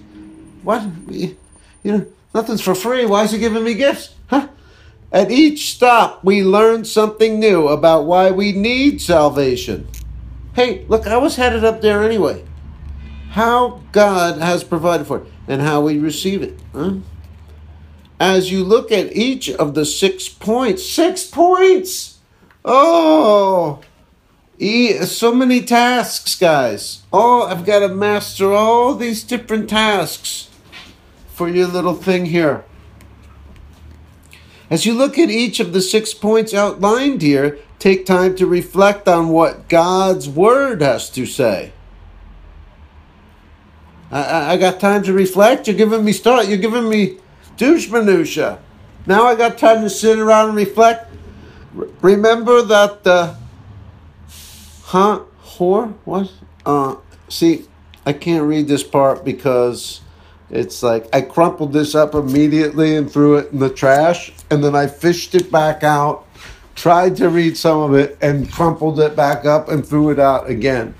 What? 0.64 0.84
You 1.10 1.38
know, 1.84 2.06
nothing's 2.34 2.62
for 2.62 2.76
free. 2.76 3.06
Why 3.06 3.24
is 3.24 3.32
he 3.32 3.40
giving 3.40 3.64
me 3.64 3.74
gifts? 3.76 4.16
Huh? 4.28 4.48
At 5.12 5.30
each 5.30 5.74
stop, 5.74 6.24
we 6.24 6.44
learn 6.44 6.86
something 6.86 7.40
new 7.40 7.68
about 7.68 8.06
why 8.06 8.32
we 8.32 8.52
need 8.52 9.02
salvation. 9.02 9.88
Hey, 10.54 10.86
look, 10.88 11.06
I 11.06 11.18
was 11.18 11.36
headed 11.36 11.64
up 11.64 11.82
there 11.82 12.04
anyway. 12.04 12.46
How 13.32 13.82
God 13.92 14.40
has 14.40 14.64
provided 14.64 15.08
for 15.08 15.20
it 15.20 15.28
and 15.48 15.62
how 15.62 15.82
we 15.82 16.00
receive 16.00 16.42
it. 16.42 16.60
Huh? 16.74 16.96
As 18.20 18.52
you 18.52 18.64
look 18.64 18.92
at 18.92 19.16
each 19.16 19.50
of 19.50 19.74
the 19.74 19.86
six 19.86 20.30
points, 20.30 20.88
six 20.88 21.26
points! 21.26 22.20
Oh! 22.64 23.82
E- 24.62 24.94
so 25.06 25.34
many 25.34 25.64
tasks, 25.64 26.36
guys. 26.36 27.02
Oh, 27.12 27.48
I've 27.48 27.66
got 27.66 27.80
to 27.80 27.88
master 27.88 28.54
all 28.54 28.94
these 28.94 29.24
different 29.24 29.68
tasks 29.68 30.50
for 31.34 31.50
your 31.50 31.66
little 31.66 31.96
thing 31.96 32.28
here. 32.28 32.64
As 34.70 34.86
you 34.86 34.94
look 34.94 35.18
at 35.18 35.32
each 35.32 35.60
of 35.60 35.74
the 35.74 35.82
six 35.82 36.14
points 36.14 36.54
outlined 36.54 37.24
here, 37.24 37.58
take 37.80 38.06
time 38.06 38.36
to 38.36 38.46
reflect 38.46 39.08
on 39.08 39.30
what 39.30 39.68
God's 39.68 40.30
Word 40.30 40.84
has 40.84 41.10
to 41.10 41.26
say. 41.26 41.74
I, 44.12 44.22
I, 44.22 44.52
I 44.52 44.58
got 44.58 44.80
time 44.80 45.02
to 45.04 45.12
reflect. 45.14 45.68
You're 45.68 45.76
giving 45.76 46.06
me 46.06 46.12
start. 46.12 46.48
You're 46.48 46.60
giving 46.60 46.88
me 46.88 47.18
douche 47.58 47.90
minutia. 47.90 48.60
Now 49.08 49.26
I 49.26 49.34
got 49.34 49.58
time 49.58 49.82
to 49.82 49.90
sit 49.90 50.20
around 50.20 50.50
and 50.50 50.58
reflect. 50.58 51.12
R- 51.76 51.88
remember 52.04 52.62
that. 52.62 53.08
Uh, 53.08 53.36
Huh? 54.92 55.22
Whore? 55.42 55.94
What? 56.04 56.30
Uh, 56.66 56.98
see, 57.30 57.66
I 58.06 58.12
can't 58.12 58.44
read 58.44 58.68
this 58.68 58.84
part 58.84 59.24
because 59.24 60.02
it's 60.50 60.84
like 60.84 61.08
I 61.14 61.22
crumpled 61.22 61.72
this 61.72 61.96
up 61.96 62.14
immediately 62.14 62.98
and 62.98 63.10
threw 63.10 63.38
it 63.38 63.54
in 63.54 63.60
the 63.60 63.70
trash, 63.70 64.34
and 64.50 64.62
then 64.62 64.76
I 64.76 64.88
fished 64.88 65.34
it 65.34 65.50
back 65.50 65.86
out, 65.86 66.28
tried 66.76 67.16
to 67.16 67.30
read 67.30 67.56
some 67.56 67.80
of 67.80 67.94
it, 67.94 68.18
and 68.22 68.52
crumpled 68.52 69.00
it 69.00 69.16
back 69.16 69.46
up 69.46 69.70
and 69.70 69.88
threw 69.88 70.10
it 70.10 70.20
out 70.20 70.50
again. 70.50 70.94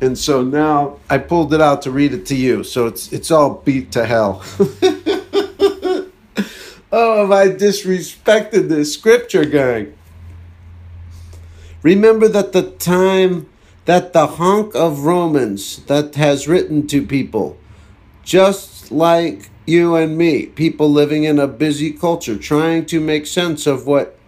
And 0.00 0.16
so 0.16 0.40
now 0.40 1.00
I 1.10 1.18
pulled 1.18 1.52
it 1.52 1.60
out 1.60 1.82
to 1.82 1.90
read 1.90 2.14
it 2.14 2.24
to 2.26 2.36
you. 2.36 2.62
So 2.62 2.86
it's 2.86 3.12
it's 3.12 3.32
all 3.32 3.54
beat 3.64 3.90
to 3.92 4.06
hell. 4.06 4.44
oh, 6.92 7.22
have 7.22 7.32
I 7.32 7.48
disrespected 7.48 8.68
this 8.68 8.94
scripture 8.94 9.44
gang? 9.44 9.97
Remember 11.88 12.28
that 12.28 12.52
the 12.52 12.70
time 12.72 13.48
that 13.86 14.12
the 14.12 14.26
hunk 14.26 14.74
of 14.74 15.06
Romans 15.06 15.78
that 15.84 16.16
has 16.16 16.46
written 16.46 16.86
to 16.88 17.00
people, 17.00 17.56
just 18.22 18.92
like 18.92 19.48
you 19.64 19.94
and 19.94 20.18
me, 20.18 20.44
people 20.44 20.92
living 20.92 21.24
in 21.24 21.38
a 21.38 21.46
busy 21.46 21.90
culture, 21.90 22.36
trying 22.36 22.84
to 22.84 23.00
make 23.00 23.26
sense 23.26 23.66
of 23.66 23.86
what 23.86 24.18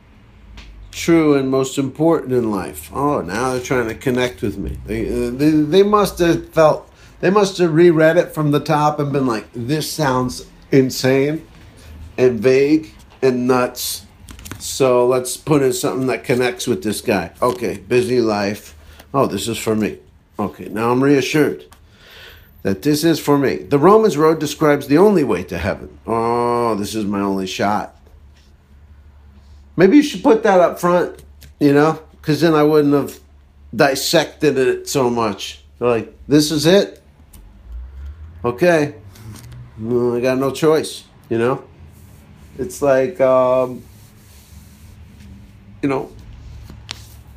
true 0.91 1.35
and 1.35 1.51
most 1.51 1.77
important 1.77 2.33
in 2.33 2.51
life. 2.51 2.91
Oh, 2.95 3.21
now 3.21 3.53
they're 3.53 3.61
trying 3.61 3.89
to 3.89 3.95
connect 3.95 4.41
with 4.41 4.57
me. 4.57 4.79
They, 4.87 5.05
they, 5.05 5.51
they 5.51 5.83
must 5.83 6.19
have 6.21 6.49
felt, 6.49 6.91
they 7.21 7.29
must 7.29 7.59
have 7.59 7.75
reread 7.75 8.17
it 8.17 8.33
from 8.33 8.53
the 8.53 8.61
top 8.61 8.99
and 8.99 9.13
been 9.13 9.27
like, 9.27 9.49
this 9.53 9.93
sounds 9.93 10.47
insane 10.73 11.47
and 12.17 12.41
vague 12.41 12.95
and 13.21 13.47
nuts. 13.47 14.07
So 14.61 15.07
let's 15.07 15.37
put 15.37 15.63
in 15.63 15.73
something 15.73 16.07
that 16.09 16.23
connects 16.23 16.67
with 16.67 16.83
this 16.83 17.01
guy. 17.01 17.33
Okay, 17.41 17.79
busy 17.79 18.21
life. 18.21 18.77
Oh, 19.13 19.27
this 19.27 19.49
is 19.49 19.59
for 19.59 19.75
me. 19.75 19.99
Okay, 20.39 20.69
now 20.69 20.91
I'm 20.91 21.03
reassured 21.03 21.65
that 22.63 22.83
this 22.83 23.03
is 23.03 23.19
for 23.19 23.39
me. 23.39 23.57
The 23.57 23.79
Romans 23.79 24.17
road 24.19 24.39
describes 24.39 24.87
the 24.87 24.99
only 24.99 25.25
way 25.25 25.43
to 25.45 25.57
heaven. 25.57 25.99
Oh, 26.07 26.75
this 26.75 26.95
is 26.95 27.07
my 27.07 27.21
only 27.21 27.47
shot. 27.47 27.97
Maybe 29.77 29.97
you 29.97 30.03
should 30.03 30.23
put 30.23 30.43
that 30.43 30.61
up 30.61 30.79
front, 30.79 31.23
you 31.59 31.73
know, 31.73 32.03
because 32.21 32.43
then 32.43 32.55
I 32.55 32.63
wouldn't 32.63 32.93
have 32.93 33.19
dissected 33.75 34.59
it 34.59 34.89
so 34.89 35.09
much. 35.09 35.65
Like, 35.79 36.15
this 36.29 36.51
is 36.51 36.67
it. 36.67 37.03
Okay, 38.45 38.95
Well, 39.79 40.17
I 40.17 40.21
got 40.21 40.39
no 40.39 40.51
choice, 40.51 41.05
you 41.31 41.39
know. 41.39 41.65
It's 42.59 42.83
like, 42.83 43.21
um, 43.21 43.83
you 45.83 45.89
know, 45.89 46.11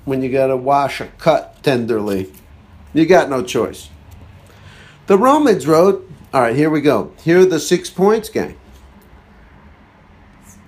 when 0.06 0.22
you 0.22 0.32
got 0.32 0.48
to 0.48 0.58
wash 0.58 1.02
a 1.02 1.08
cut 1.18 1.62
tenderly, 1.64 2.32
you 2.94 3.06
got 3.06 3.30
no 3.30 3.44
choice. 3.44 3.90
The 5.08 5.18
Romans 5.18 5.68
road, 5.68 6.08
all 6.34 6.42
right, 6.42 6.56
here 6.56 6.70
we 6.70 6.82
go. 6.82 7.14
Here 7.24 7.40
are 7.40 7.46
the 7.46 7.60
six 7.60 7.90
points, 7.90 8.30
gang. 8.30 8.58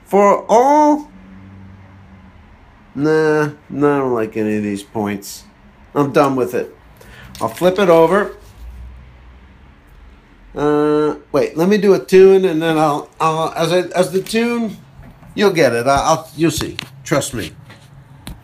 For 0.05 0.46
all, 0.50 1.12
nah, 2.94 3.51
nah, 3.70 3.96
I 3.96 4.00
don't 4.00 4.13
like 4.13 4.38
any 4.38 4.58
of 4.58 4.63
these 4.63 4.84
points. 4.84 5.44
I'm 5.94 6.12
done 6.12 6.36
with 6.36 6.53
it. 6.53 6.75
I'll 7.41 7.50
flip 7.50 7.79
it 7.79 7.89
over. 7.89 8.38
Uh, 10.53 11.15
Wait, 11.32 11.58
let 11.58 11.67
me 11.67 11.77
do 11.77 11.94
a 11.94 12.00
tune, 12.00 12.46
and 12.46 12.62
then 12.62 12.77
I'll, 12.77 13.10
I'll 13.20 13.53
as 13.55 13.74
I, 13.74 13.79
as 13.89 14.12
the 14.13 14.22
tune, 14.22 14.77
you'll 15.34 15.51
get 15.51 15.74
it. 15.74 15.86
I, 15.86 15.98
I'll 15.98 16.29
you'll 16.38 16.51
see. 16.51 16.77
Trust 17.03 17.34
me. 17.34 17.51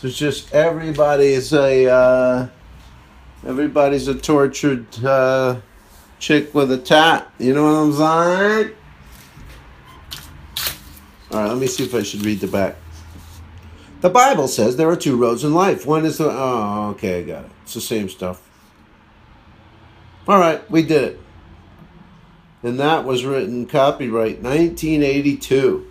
There's 0.00 0.16
just 0.16 0.54
everybody's 0.54 1.52
a 1.52 1.86
uh, 1.86 2.48
everybody's 3.46 4.08
a 4.08 4.14
tortured 4.14 4.86
uh, 5.04 5.60
chick 6.18 6.54
with 6.54 6.72
a 6.72 6.78
tat. 6.78 7.30
You 7.38 7.52
know 7.52 7.64
what 7.64 7.70
I'm 7.70 7.92
saying? 7.92 8.76
All 11.30 11.40
right, 11.40 11.48
let 11.48 11.58
me 11.58 11.66
see 11.66 11.84
if 11.84 11.94
I 11.94 12.02
should 12.02 12.24
read 12.24 12.40
the 12.40 12.46
back. 12.46 12.76
The 14.00 14.08
Bible 14.08 14.48
says 14.48 14.76
there 14.76 14.88
are 14.88 14.96
two 14.96 15.18
roads 15.18 15.44
in 15.44 15.52
life. 15.52 15.84
One 15.84 16.06
is 16.06 16.16
the 16.16 16.30
oh, 16.30 16.90
okay, 16.92 17.20
I 17.20 17.22
got 17.22 17.44
it. 17.44 17.50
It's 17.64 17.74
the 17.74 17.82
same 17.82 18.08
stuff. 18.08 18.40
All 20.26 20.38
right, 20.38 20.68
we 20.70 20.82
did 20.82 21.04
it. 21.04 21.20
And 22.62 22.80
that 22.80 23.04
was 23.04 23.24
written 23.24 23.66
copyright 23.66 24.40
1982. 24.40 25.86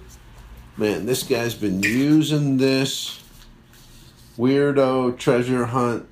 Man, 0.77 1.05
this 1.05 1.21
guy's 1.23 1.53
been 1.53 1.83
using 1.83 2.57
this 2.57 3.18
weirdo 4.39 5.17
treasure 5.19 5.65
hunt. 5.65 6.07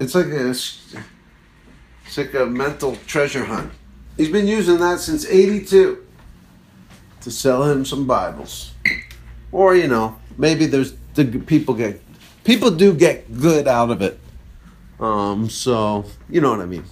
It's 0.00 0.14
like 0.14 0.26
a 0.26 0.50
it's 0.50 0.96
like 2.16 2.34
a 2.34 2.46
mental 2.46 2.96
treasure 3.06 3.44
hunt. 3.44 3.72
He's 4.16 4.30
been 4.30 4.46
using 4.46 4.78
that 4.78 5.00
since 5.00 5.26
82 5.26 6.04
to 7.20 7.30
sell 7.30 7.64
him 7.64 7.84
some 7.84 8.06
Bibles. 8.06 8.72
Or, 9.52 9.76
you 9.76 9.88
know, 9.88 10.16
maybe 10.38 10.66
there's 10.66 10.94
the 11.14 11.24
people 11.24 11.74
get 11.74 12.00
people 12.44 12.70
do 12.70 12.94
get 12.94 13.40
good 13.40 13.68
out 13.68 13.90
of 13.90 14.00
it. 14.00 14.18
Um, 14.98 15.50
so, 15.50 16.06
you 16.30 16.40
know 16.40 16.50
what 16.50 16.60
I 16.60 16.66
mean. 16.66 16.84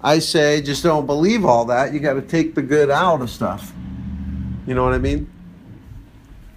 I 0.00 0.18
say 0.18 0.60
just 0.60 0.82
don't 0.82 1.06
believe 1.06 1.44
all 1.44 1.66
that. 1.66 1.92
You 1.92 2.00
got 2.00 2.14
to 2.14 2.22
take 2.22 2.54
the 2.54 2.62
good 2.62 2.90
out 2.90 3.22
of 3.22 3.30
stuff. 3.30 3.72
You 4.66 4.74
know 4.74 4.84
what 4.84 4.94
I 4.94 4.98
mean? 4.98 5.30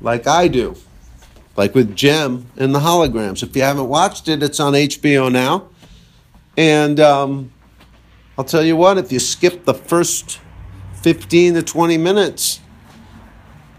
Like 0.01 0.27
I 0.27 0.48
do. 0.48 0.75
Like 1.58 1.74
with 1.74 1.96
Jem 1.96 2.46
and 2.56 2.74
the 2.74 2.80
holograms. 2.80 3.44
If 3.44 3.56
you 3.56 3.64
haven't 3.64 3.90
watched 3.90 4.30
it, 4.30 4.44
it's 4.44 4.60
on 4.60 4.74
HBO 4.74 5.32
now. 5.32 5.68
And 6.56 7.00
um, 7.00 7.52
I'll 8.38 8.46
tell 8.46 8.64
you 8.64 8.76
what, 8.76 8.98
if 9.00 9.12
you 9.12 9.20
skip 9.20 9.66
the 9.66 9.74
first 9.74 10.40
15 11.02 11.56
to 11.56 11.64
20 11.64 11.98
minutes 11.98 12.60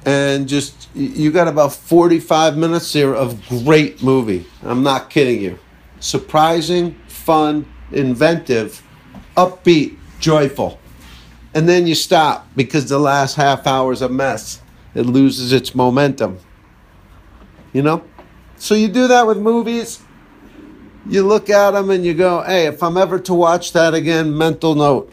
and 0.04 0.48
just, 0.48 0.88
you 0.94 1.30
got 1.30 1.48
about 1.48 1.72
45 1.72 2.56
minutes 2.56 2.92
here 2.92 3.14
of 3.14 3.46
great 3.48 4.02
movie. 4.02 4.46
I'm 4.62 4.82
not 4.82 5.10
kidding 5.10 5.40
you. 5.40 5.58
Surprising, 6.00 6.98
fun, 7.06 7.64
inventive, 7.92 8.82
upbeat, 9.36 9.96
joyful. 10.18 10.80
And 11.54 11.68
then 11.68 11.86
you 11.86 11.94
stop 11.94 12.48
because 12.56 12.88
the 12.88 12.98
last 12.98 13.36
half 13.36 13.66
hour 13.66 13.92
is 13.92 14.02
a 14.02 14.08
mess. 14.08 14.62
It 14.94 15.02
loses 15.02 15.52
its 15.52 15.74
momentum. 15.74 16.38
You 17.72 17.82
know? 17.82 18.04
So 18.56 18.74
you 18.74 18.88
do 18.88 19.08
that 19.08 19.26
with 19.26 19.38
movies. 19.38 20.00
You 21.08 21.22
look 21.26 21.48
at 21.48 21.70
them 21.70 21.90
and 21.90 22.04
you 22.04 22.14
go, 22.14 22.42
hey, 22.42 22.66
if 22.66 22.82
I'm 22.82 22.96
ever 22.96 23.18
to 23.20 23.34
watch 23.34 23.72
that 23.72 23.94
again, 23.94 24.36
mental 24.36 24.74
note, 24.74 25.12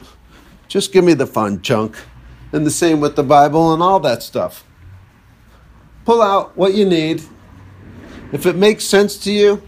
just 0.67 0.91
give 0.91 1.05
me 1.05 1.13
the 1.13 1.27
fun 1.27 1.61
chunk. 1.61 1.97
And 2.51 2.65
the 2.65 2.71
same 2.71 2.99
with 2.99 3.15
the 3.15 3.23
Bible 3.23 3.73
and 3.73 3.81
all 3.83 3.99
that 4.01 4.23
stuff. 4.23 4.63
Pull 6.05 6.21
out 6.21 6.55
what 6.57 6.73
you 6.73 6.85
need. 6.85 7.23
If 8.31 8.45
it 8.45 8.55
makes 8.55 8.85
sense 8.85 9.17
to 9.19 9.31
you, 9.31 9.61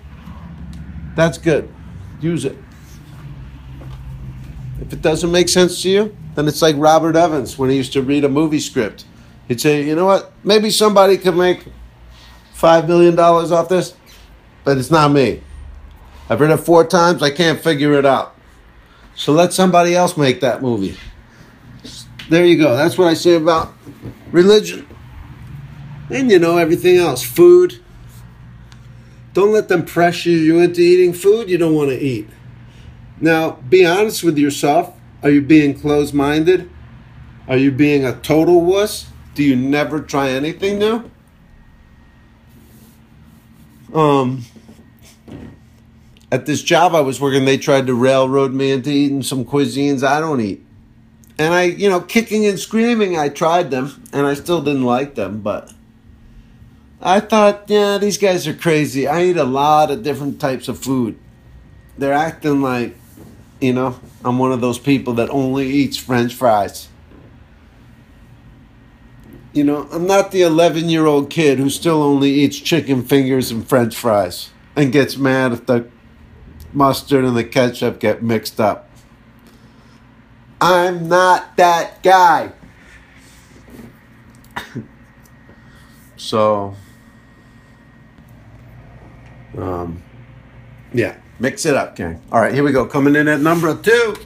that's 1.16 1.38
good. 1.38 1.74
Use 2.20 2.46
it. 2.46 2.58
If 4.82 4.94
it 4.94 5.02
doesn't 5.02 5.32
make 5.32 5.50
sense 5.50 5.82
to 5.82 5.90
you, 5.90 6.18
then 6.36 6.48
it's 6.48 6.62
like 6.62 6.76
Robert 6.78 7.16
Evans 7.16 7.58
when 7.58 7.70
he 7.70 7.76
used 7.76 7.94
to 7.94 8.02
read 8.02 8.24
a 8.24 8.30
movie 8.30 8.60
script. 8.60 9.06
He'd 9.48 9.60
say, 9.60 9.84
you 9.84 9.96
know 9.96 10.06
what? 10.06 10.32
Maybe 10.44 10.70
somebody 10.70 11.18
could 11.18 11.36
make 11.36 11.66
$5 12.58 12.88
million 12.88 13.18
off 13.20 13.70
this, 13.70 13.94
but 14.64 14.78
it's 14.78 14.90
not 14.90 15.12
me. 15.12 15.42
I've 16.30 16.42
read 16.42 16.52
it 16.52 16.58
four 16.58 16.86
times, 16.86 17.22
I 17.22 17.30
can't 17.30 17.60
figure 17.60 17.94
it 17.94 18.06
out. 18.06 18.36
So 19.16 19.32
let 19.32 19.54
somebody 19.54 19.96
else 19.96 20.18
make 20.18 20.42
that 20.42 20.62
movie. 20.62 20.98
There 22.30 22.46
you 22.46 22.58
go. 22.58 22.76
That's 22.76 22.98
what 22.98 23.08
I 23.08 23.14
say 23.14 23.36
about 23.36 23.74
religion. 24.32 24.88
And 26.10 26.30
you 26.30 26.40
know, 26.40 26.58
everything 26.58 26.98
else. 26.98 27.24
Food. 27.24 27.82
Don't 29.34 29.54
let 29.54 29.70
them 29.70 29.86
pressure 29.86 30.30
you 30.30 30.60
into 30.60 30.82
eating 30.82 31.14
food 31.14 31.50
you 31.50 31.58
don't 31.58 31.76
want 31.76 31.90
to 31.90 31.98
eat. 31.98 32.28
Now, 33.22 33.52
be 33.52 33.86
honest 33.86 34.24
with 34.24 34.38
yourself. 34.38 34.94
Are 35.24 35.30
you 35.30 35.42
being 35.42 35.80
closed 35.80 36.14
minded? 36.14 36.70
Are 37.48 37.58
you 37.58 37.72
being 37.72 38.06
a 38.06 38.16
total 38.20 38.62
wuss? 38.62 39.08
Do 39.34 39.44
you 39.44 39.56
never 39.56 40.02
try 40.02 40.30
anything 40.30 40.80
new? 40.80 41.10
Um, 43.94 44.44
at 46.32 46.46
this 46.46 46.62
job 46.62 46.94
I 46.94 47.02
was 47.02 47.22
working, 47.22 47.46
they 47.46 47.58
tried 47.58 47.88
to 47.88 47.94
railroad 47.94 48.54
me 48.54 48.72
into 48.72 48.90
eating 48.90 49.24
some 49.24 49.46
cuisines 49.46 50.04
I 50.04 50.20
don't 50.20 50.42
eat. 50.42 50.66
And 51.40 51.54
I, 51.54 51.64
you 51.64 51.90
know, 51.90 52.02
kicking 52.02 52.46
and 52.46 52.60
screaming, 52.60 53.18
I 53.18 53.30
tried 53.30 53.72
them 53.72 54.04
and 54.12 54.26
I 54.26 54.34
still 54.34 54.62
didn't 54.62 54.84
like 54.84 55.16
them, 55.16 55.42
but 55.42 55.72
I 57.02 57.20
thought, 57.20 57.66
yeah, 57.68 57.98
these 58.00 58.18
guys 58.18 58.48
are 58.48 58.54
crazy. 58.54 59.08
I 59.08 59.26
eat 59.26 59.38
a 59.38 59.44
lot 59.44 59.92
of 59.92 60.04
different 60.04 60.42
types 60.42 60.68
of 60.68 60.80
food. 60.80 61.18
They're 61.98 62.14
acting 62.14 62.62
like, 62.62 62.96
you 63.62 63.74
know, 63.74 64.00
I'm 64.26 64.40
one 64.40 64.52
of 64.52 64.62
those 64.62 64.80
people 64.80 65.14
that 65.16 65.30
only 65.30 65.68
eats 65.68 65.98
french 65.98 66.34
fries. 66.34 66.90
You 69.58 69.64
know, 69.64 69.90
I'm 69.92 70.06
not 70.06 70.30
the 70.30 70.44
11 70.44 70.88
year 70.88 71.08
old 71.08 71.32
kid 71.32 71.58
who 71.58 71.72
still 71.72 72.04
only 72.04 72.30
eats 72.30 72.60
chicken 72.60 73.02
fingers 73.02 73.50
and 73.50 73.68
french 73.68 73.96
fries 73.96 74.52
and 74.76 74.92
gets 74.92 75.18
mad 75.18 75.52
if 75.52 75.66
the 75.66 75.90
mustard 76.74 77.26
and 77.26 77.36
the 77.36 77.44
ketchup 77.44 78.00
get 78.00 78.22
mixed 78.22 78.60
up. 78.60 78.88
I'm 80.62 81.08
not 81.08 81.58
that 81.58 82.04
guy. 82.04 82.52
so, 86.18 86.76
um, 89.58 90.04
yeah, 90.94 91.18
mix 91.40 91.66
it 91.66 91.74
up, 91.74 91.96
gang. 91.96 92.22
All 92.32 92.42
right, 92.42 92.54
here 92.54 92.64
we 92.64 92.72
go. 92.72 92.86
Coming 92.86 93.16
in 93.16 93.28
at 93.28 93.40
number 93.40 93.76
two. 93.76 94.18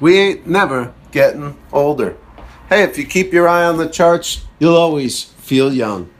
We 0.00 0.18
ain't 0.18 0.46
never 0.46 0.94
getting 1.12 1.56
older. 1.72 2.16
Hey, 2.68 2.82
if 2.82 2.96
you 2.96 3.04
keep 3.04 3.32
your 3.32 3.46
eye 3.48 3.64
on 3.64 3.76
the 3.76 3.88
charts, 3.88 4.44
you'll 4.58 4.76
always 4.76 5.24
feel 5.24 5.72
young. 5.72 6.10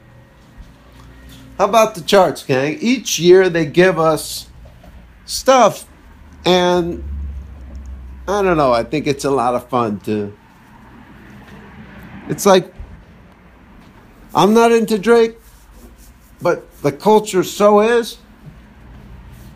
How 1.56 1.66
about 1.66 1.94
the 1.94 2.00
charts, 2.00 2.42
gang? 2.44 2.78
Each 2.80 3.18
year 3.18 3.48
they 3.48 3.66
give 3.66 3.98
us 3.98 4.48
stuff, 5.24 5.86
and 6.44 7.04
I 8.26 8.42
don't 8.42 8.56
know, 8.56 8.72
I 8.72 8.82
think 8.82 9.06
it's 9.06 9.24
a 9.24 9.30
lot 9.30 9.54
of 9.54 9.68
fun 9.68 10.00
to. 10.00 10.36
It's 12.28 12.46
like, 12.46 12.72
I'm 14.34 14.54
not 14.54 14.72
into 14.72 14.98
Drake, 14.98 15.36
but 16.40 16.70
the 16.82 16.92
culture 16.92 17.42
so 17.42 17.80
is. 17.80 18.18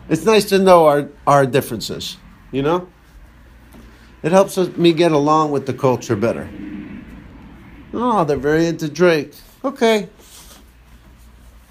It's 0.09 0.25
nice 0.25 0.45
to 0.49 0.59
know 0.59 0.85
our, 0.85 1.09
our 1.25 1.45
differences, 1.45 2.17
you 2.51 2.61
know? 2.61 2.87
It 4.25 4.31
helps 4.31 4.57
me 4.57 4.91
get 4.91 5.11
along 5.11 5.51
with 5.51 5.67
the 5.67 5.73
culture 5.73 6.15
better. 6.15 6.49
Oh, 7.93 8.25
they're 8.25 8.37
very 8.37 8.65
into 8.65 8.89
Drake. 8.89 9.35
Okay. 9.63 10.09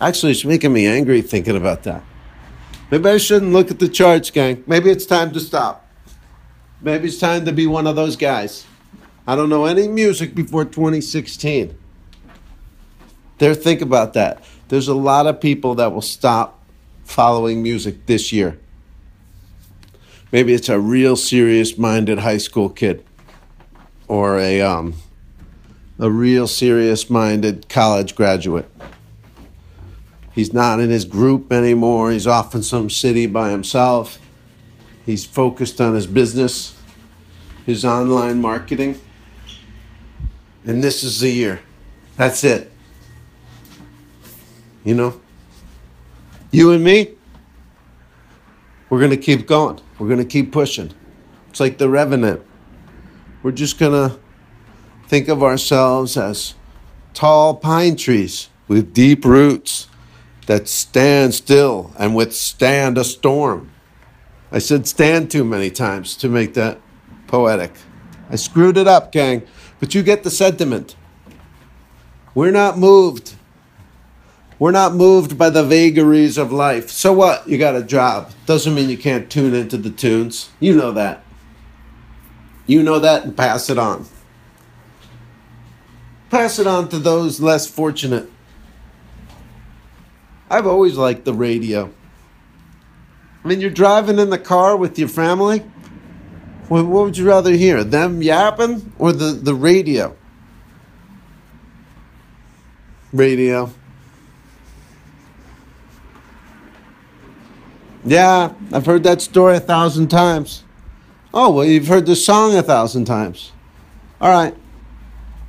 Actually, 0.00 0.30
it's 0.30 0.44
making 0.44 0.72
me 0.72 0.86
angry 0.86 1.20
thinking 1.20 1.56
about 1.56 1.82
that. 1.82 2.04
Maybe 2.92 3.08
I 3.08 3.16
shouldn't 3.16 3.52
look 3.52 3.72
at 3.72 3.80
the 3.80 3.88
charts, 3.88 4.30
gang. 4.30 4.62
Maybe 4.68 4.88
it's 4.88 5.04
time 5.04 5.32
to 5.32 5.40
stop. 5.40 5.84
Maybe 6.80 7.08
it's 7.08 7.18
time 7.18 7.44
to 7.44 7.50
be 7.50 7.66
one 7.66 7.88
of 7.88 7.96
those 7.96 8.14
guys. 8.14 8.64
I 9.26 9.34
don't 9.34 9.48
know 9.48 9.64
any 9.64 9.88
music 9.88 10.36
before 10.36 10.64
2016. 10.64 11.76
There, 13.38 13.54
think 13.56 13.80
about 13.80 14.12
that. 14.12 14.44
There's 14.68 14.86
a 14.86 14.94
lot 14.94 15.26
of 15.26 15.40
people 15.40 15.74
that 15.74 15.92
will 15.92 16.02
stop 16.02 16.62
following 17.02 17.64
music 17.64 18.06
this 18.06 18.32
year. 18.32 18.60
Maybe 20.34 20.52
it's 20.52 20.68
a 20.68 20.80
real 20.80 21.14
serious 21.14 21.78
minded 21.78 22.18
high 22.18 22.38
school 22.38 22.68
kid 22.68 23.04
or 24.08 24.40
a, 24.40 24.60
um, 24.62 24.94
a 25.96 26.10
real 26.10 26.48
serious 26.48 27.08
minded 27.08 27.68
college 27.68 28.16
graduate. 28.16 28.68
He's 30.32 30.52
not 30.52 30.80
in 30.80 30.90
his 30.90 31.04
group 31.04 31.52
anymore. 31.52 32.10
He's 32.10 32.26
off 32.26 32.52
in 32.52 32.64
some 32.64 32.90
city 32.90 33.26
by 33.26 33.50
himself. 33.50 34.18
He's 35.06 35.24
focused 35.24 35.80
on 35.80 35.94
his 35.94 36.08
business, 36.08 36.76
his 37.64 37.84
online 37.84 38.40
marketing. 38.40 39.00
And 40.66 40.82
this 40.82 41.04
is 41.04 41.20
the 41.20 41.30
year. 41.30 41.60
That's 42.16 42.42
it. 42.42 42.72
You 44.82 44.96
know? 44.96 45.20
You 46.50 46.72
and 46.72 46.82
me, 46.82 47.12
we're 48.90 48.98
going 48.98 49.12
to 49.12 49.16
keep 49.16 49.46
going. 49.46 49.80
We're 50.04 50.16
going 50.16 50.28
to 50.28 50.30
keep 50.30 50.52
pushing. 50.52 50.92
It's 51.48 51.60
like 51.60 51.78
the 51.78 51.88
Revenant. 51.88 52.42
We're 53.42 53.52
just 53.52 53.78
going 53.78 54.10
to 54.10 54.18
think 55.08 55.28
of 55.28 55.42
ourselves 55.42 56.18
as 56.18 56.52
tall 57.14 57.56
pine 57.56 57.96
trees 57.96 58.50
with 58.68 58.92
deep 58.92 59.24
roots 59.24 59.88
that 60.44 60.68
stand 60.68 61.32
still 61.32 61.90
and 61.98 62.14
withstand 62.14 62.98
a 62.98 63.04
storm. 63.04 63.70
I 64.52 64.58
said 64.58 64.86
stand 64.86 65.30
too 65.30 65.42
many 65.42 65.70
times 65.70 66.18
to 66.18 66.28
make 66.28 66.52
that 66.52 66.82
poetic. 67.26 67.72
I 68.28 68.36
screwed 68.36 68.76
it 68.76 68.86
up, 68.86 69.10
gang, 69.10 69.46
but 69.80 69.94
you 69.94 70.02
get 70.02 70.22
the 70.22 70.30
sentiment. 70.30 70.96
We're 72.34 72.50
not 72.50 72.76
moved. 72.76 73.36
We're 74.64 74.70
not 74.70 74.94
moved 74.94 75.36
by 75.36 75.50
the 75.50 75.62
vagaries 75.62 76.38
of 76.38 76.50
life. 76.50 76.88
So 76.88 77.12
what? 77.12 77.46
You 77.46 77.58
got 77.58 77.76
a 77.76 77.82
job. 77.82 78.32
Doesn't 78.46 78.74
mean 78.74 78.88
you 78.88 78.96
can't 78.96 79.28
tune 79.28 79.52
into 79.52 79.76
the 79.76 79.90
tunes. 79.90 80.52
You 80.58 80.74
know 80.74 80.90
that. 80.92 81.22
You 82.66 82.82
know 82.82 82.98
that 82.98 83.24
and 83.24 83.36
pass 83.36 83.68
it 83.68 83.76
on. 83.76 84.06
Pass 86.30 86.58
it 86.58 86.66
on 86.66 86.88
to 86.88 86.98
those 86.98 87.42
less 87.42 87.66
fortunate. 87.66 88.30
I've 90.48 90.66
always 90.66 90.96
liked 90.96 91.26
the 91.26 91.34
radio. 91.34 91.92
I 93.44 93.48
mean, 93.48 93.60
you're 93.60 93.68
driving 93.68 94.18
in 94.18 94.30
the 94.30 94.38
car 94.38 94.78
with 94.78 94.98
your 94.98 95.08
family. 95.08 95.58
What, 96.68 96.86
would 96.86 97.18
you 97.18 97.26
rather 97.26 97.52
hear? 97.52 97.84
Them 97.84 98.22
yapping 98.22 98.94
or 98.98 99.12
the, 99.12 99.32
the 99.32 99.54
radio? 99.54 100.16
Radio. 103.12 103.70
Yeah, 108.04 108.52
I've 108.72 108.86
heard 108.86 109.02
that 109.04 109.22
story 109.22 109.56
a 109.56 109.60
thousand 109.60 110.08
times. 110.08 110.64
Oh, 111.32 111.50
well, 111.50 111.64
you've 111.64 111.86
heard 111.86 112.06
the 112.06 112.14
song 112.14 112.54
a 112.54 112.62
thousand 112.62 113.06
times. 113.06 113.52
All 114.20 114.30
right, 114.30 114.54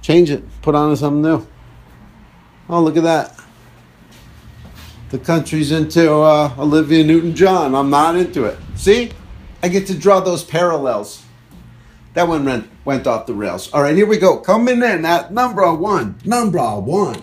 change 0.01 0.29
it. 0.29 0.43
Put 0.61 0.73
on 0.73 0.95
something 0.95 1.21
new. 1.21 1.45
Oh, 2.69 2.81
look 2.81 2.97
at 2.97 3.03
that. 3.03 3.39
The 5.09 5.19
country's 5.19 5.71
into 5.71 6.11
uh, 6.11 6.53
Olivia 6.57 7.03
Newton 7.03 7.35
John. 7.35 7.75
I'm 7.75 7.89
not 7.89 8.15
into 8.15 8.45
it. 8.45 8.57
See? 8.75 9.11
I 9.61 9.67
get 9.67 9.87
to 9.87 9.97
draw 9.97 10.19
those 10.19 10.43
parallels. 10.43 11.23
That 12.15 12.27
one 12.27 12.45
went, 12.45 12.69
went 12.85 13.07
off 13.07 13.25
the 13.25 13.33
rails. 13.33 13.71
All 13.73 13.81
right, 13.81 13.95
here 13.95 14.05
we 14.05 14.17
go. 14.17 14.37
Coming 14.37 14.81
in 14.81 15.05
at 15.05 15.31
number 15.33 15.71
one. 15.73 16.17
Number 16.25 16.59
one. 16.79 17.21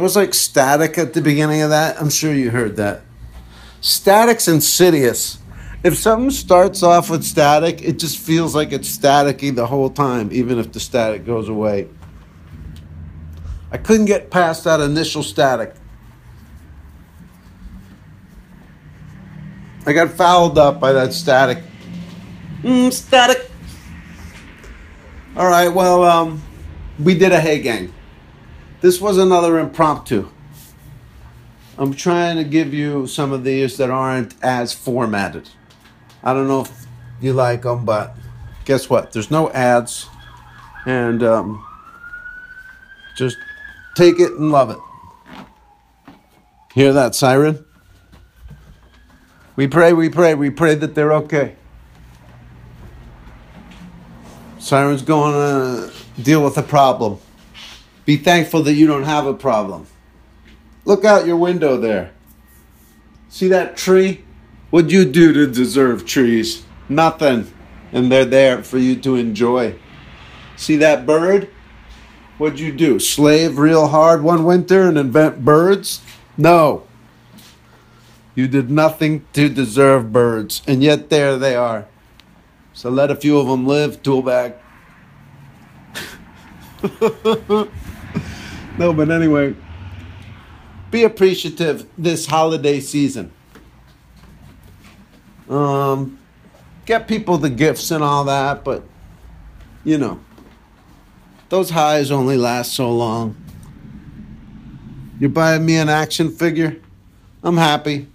There 0.00 0.04
was 0.04 0.16
like 0.16 0.32
static 0.32 0.96
at 0.96 1.12
the 1.12 1.20
beginning 1.20 1.60
of 1.60 1.68
that. 1.68 2.00
I'm 2.00 2.08
sure 2.08 2.32
you 2.32 2.50
heard 2.50 2.76
that. 2.76 3.02
Static's 3.82 4.48
insidious. 4.48 5.40
If 5.84 5.98
something 5.98 6.30
starts 6.30 6.82
off 6.82 7.10
with 7.10 7.22
static, 7.22 7.82
it 7.82 7.98
just 7.98 8.16
feels 8.16 8.54
like 8.54 8.72
it's 8.72 8.96
staticky 8.96 9.54
the 9.54 9.66
whole 9.66 9.90
time, 9.90 10.30
even 10.32 10.58
if 10.58 10.72
the 10.72 10.80
static 10.80 11.26
goes 11.26 11.50
away. 11.50 11.90
I 13.70 13.76
couldn't 13.76 14.06
get 14.06 14.30
past 14.30 14.64
that 14.64 14.80
initial 14.80 15.22
static. 15.22 15.74
I 19.84 19.92
got 19.92 20.12
fouled 20.12 20.56
up 20.56 20.80
by 20.80 20.92
that 20.92 21.12
static. 21.12 21.62
Mm, 22.62 22.90
static. 22.90 23.50
All 25.36 25.46
right, 25.46 25.68
well, 25.68 26.04
um, 26.04 26.42
we 26.98 27.14
did 27.14 27.32
a 27.32 27.40
Hey 27.40 27.60
Gang. 27.60 27.92
This 28.80 28.98
was 28.98 29.18
another 29.18 29.58
impromptu. 29.58 30.28
I'm 31.76 31.92
trying 31.92 32.36
to 32.36 32.44
give 32.44 32.72
you 32.72 33.06
some 33.06 33.32
of 33.32 33.44
these 33.44 33.76
that 33.76 33.90
aren't 33.90 34.34
as 34.42 34.72
formatted. 34.72 35.50
I 36.22 36.32
don't 36.32 36.48
know 36.48 36.62
if 36.62 36.86
you 37.20 37.34
like 37.34 37.62
them, 37.62 37.84
but 37.84 38.16
guess 38.64 38.88
what? 38.88 39.12
There's 39.12 39.30
no 39.30 39.50
ads, 39.50 40.08
and 40.86 41.22
um, 41.22 41.64
just 43.16 43.36
take 43.96 44.18
it 44.18 44.32
and 44.32 44.50
love 44.50 44.70
it. 44.70 44.78
Hear 46.74 46.92
that 46.94 47.14
siren? 47.14 47.64
We 49.56 49.66
pray, 49.66 49.92
we 49.92 50.08
pray, 50.08 50.34
we 50.34 50.48
pray 50.48 50.74
that 50.74 50.94
they're 50.94 51.12
okay. 51.14 51.56
Siren's 54.58 55.02
going 55.02 55.34
to 55.34 56.22
deal 56.22 56.42
with 56.42 56.56
a 56.56 56.62
problem. 56.62 57.18
Be 58.10 58.16
thankful 58.16 58.64
that 58.64 58.74
you 58.74 58.88
don't 58.88 59.04
have 59.04 59.24
a 59.24 59.34
problem. 59.34 59.86
Look 60.84 61.04
out 61.04 61.28
your 61.28 61.36
window 61.36 61.76
there. 61.76 62.10
See 63.28 63.46
that 63.46 63.76
tree? 63.76 64.24
What'd 64.70 64.90
you 64.90 65.04
do 65.04 65.32
to 65.32 65.46
deserve 65.46 66.04
trees? 66.06 66.64
Nothing. 66.88 67.52
And 67.92 68.10
they're 68.10 68.24
there 68.24 68.64
for 68.64 68.78
you 68.78 68.96
to 68.96 69.14
enjoy. 69.14 69.76
See 70.56 70.74
that 70.78 71.06
bird? 71.06 71.50
What'd 72.36 72.58
you 72.58 72.72
do? 72.72 72.98
Slave 72.98 73.58
real 73.58 73.86
hard 73.86 74.24
one 74.24 74.42
winter 74.42 74.88
and 74.88 74.98
invent 74.98 75.44
birds? 75.44 76.02
No. 76.36 76.88
You 78.34 78.48
did 78.48 78.72
nothing 78.72 79.24
to 79.34 79.48
deserve 79.48 80.12
birds, 80.12 80.62
and 80.66 80.82
yet 80.82 81.10
there 81.10 81.38
they 81.38 81.54
are. 81.54 81.86
So 82.72 82.90
let 82.90 83.12
a 83.12 83.14
few 83.14 83.38
of 83.38 83.46
them 83.46 83.68
live, 83.68 84.02
toolbag. 84.02 84.56
no, 88.78 88.92
but 88.92 89.10
anyway, 89.10 89.54
be 90.90 91.04
appreciative 91.04 91.86
this 91.96 92.26
holiday 92.26 92.80
season. 92.80 93.32
Um, 95.48 96.18
get 96.86 97.08
people 97.08 97.38
the 97.38 97.50
gifts 97.50 97.90
and 97.90 98.02
all 98.02 98.24
that, 98.24 98.64
but 98.64 98.82
you 99.84 99.98
know, 99.98 100.20
those 101.48 101.70
highs 101.70 102.10
only 102.10 102.36
last 102.36 102.74
so 102.74 102.90
long. 102.90 103.36
You're 105.18 105.30
buying 105.30 105.66
me 105.66 105.76
an 105.76 105.88
action 105.88 106.30
figure? 106.30 106.76
I'm 107.42 107.56
happy. 107.56 108.06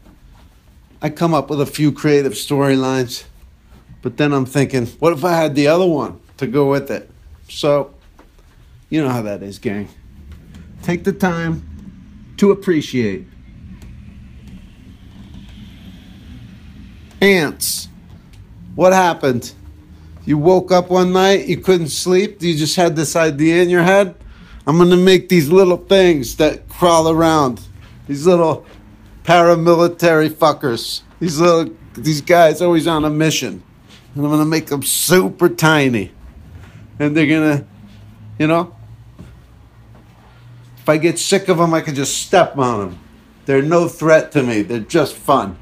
I 1.01 1.09
come 1.09 1.33
up 1.33 1.49
with 1.49 1.61
a 1.61 1.65
few 1.65 1.91
creative 1.91 2.33
storylines, 2.33 3.25
but 4.01 4.17
then 4.17 4.33
I'm 4.33 4.45
thinking, 4.45 4.87
what 4.99 5.13
if 5.13 5.23
I 5.23 5.33
had 5.33 5.53
the 5.55 5.67
other 5.67 5.85
one 5.85 6.19
to 6.37 6.47
go 6.47 6.69
with 6.69 6.89
it? 6.89 7.09
So, 7.49 7.93
you 8.89 9.03
know 9.03 9.09
how 9.09 9.21
that 9.23 9.43
is, 9.43 9.59
gang. 9.59 9.89
Take 10.85 11.03
the 11.03 11.13
time 11.13 12.35
to 12.37 12.51
appreciate. 12.51 13.25
Ants. 17.19 17.87
What 18.75 18.93
happened? 18.93 19.51
You 20.25 20.37
woke 20.37 20.71
up 20.71 20.91
one 20.91 21.11
night, 21.11 21.47
you 21.47 21.57
couldn't 21.57 21.87
sleep, 21.87 22.39
you 22.43 22.55
just 22.55 22.75
had 22.75 22.95
this 22.95 23.15
idea 23.15 23.63
in 23.63 23.69
your 23.71 23.81
head. 23.81 24.13
I'm 24.67 24.77
gonna 24.77 24.95
make 24.95 25.27
these 25.27 25.49
little 25.49 25.77
things 25.77 26.35
that 26.35 26.69
crawl 26.69 27.09
around. 27.09 27.61
These 28.07 28.27
little 28.27 28.63
paramilitary 29.23 30.29
fuckers. 30.29 31.01
These 31.19 31.39
little 31.39 31.73
these 31.95 32.21
guys 32.21 32.61
always 32.61 32.85
on 32.85 33.05
a 33.05 33.09
mission. 33.09 33.63
And 34.13 34.23
I'm 34.23 34.29
gonna 34.29 34.45
make 34.45 34.67
them 34.67 34.83
super 34.83 35.49
tiny. 35.49 36.11
And 36.99 37.17
they're 37.17 37.25
gonna, 37.25 37.65
you 38.37 38.45
know, 38.45 38.74
if 40.85 40.89
I 40.89 40.97
get 40.97 41.17
sick 41.17 41.49
of 41.49 41.57
them, 41.57 41.73
I 41.73 41.81
can 41.81 41.95
just 41.95 42.21
step 42.21 42.59
on 42.59 42.79
them. 42.79 42.99
They're 43.47 43.63
no 43.63 43.87
threat 43.87 44.31
to 44.33 44.43
me. 44.43 44.61
They're 44.61 44.81
just 44.81 45.15
fun. 45.15 45.57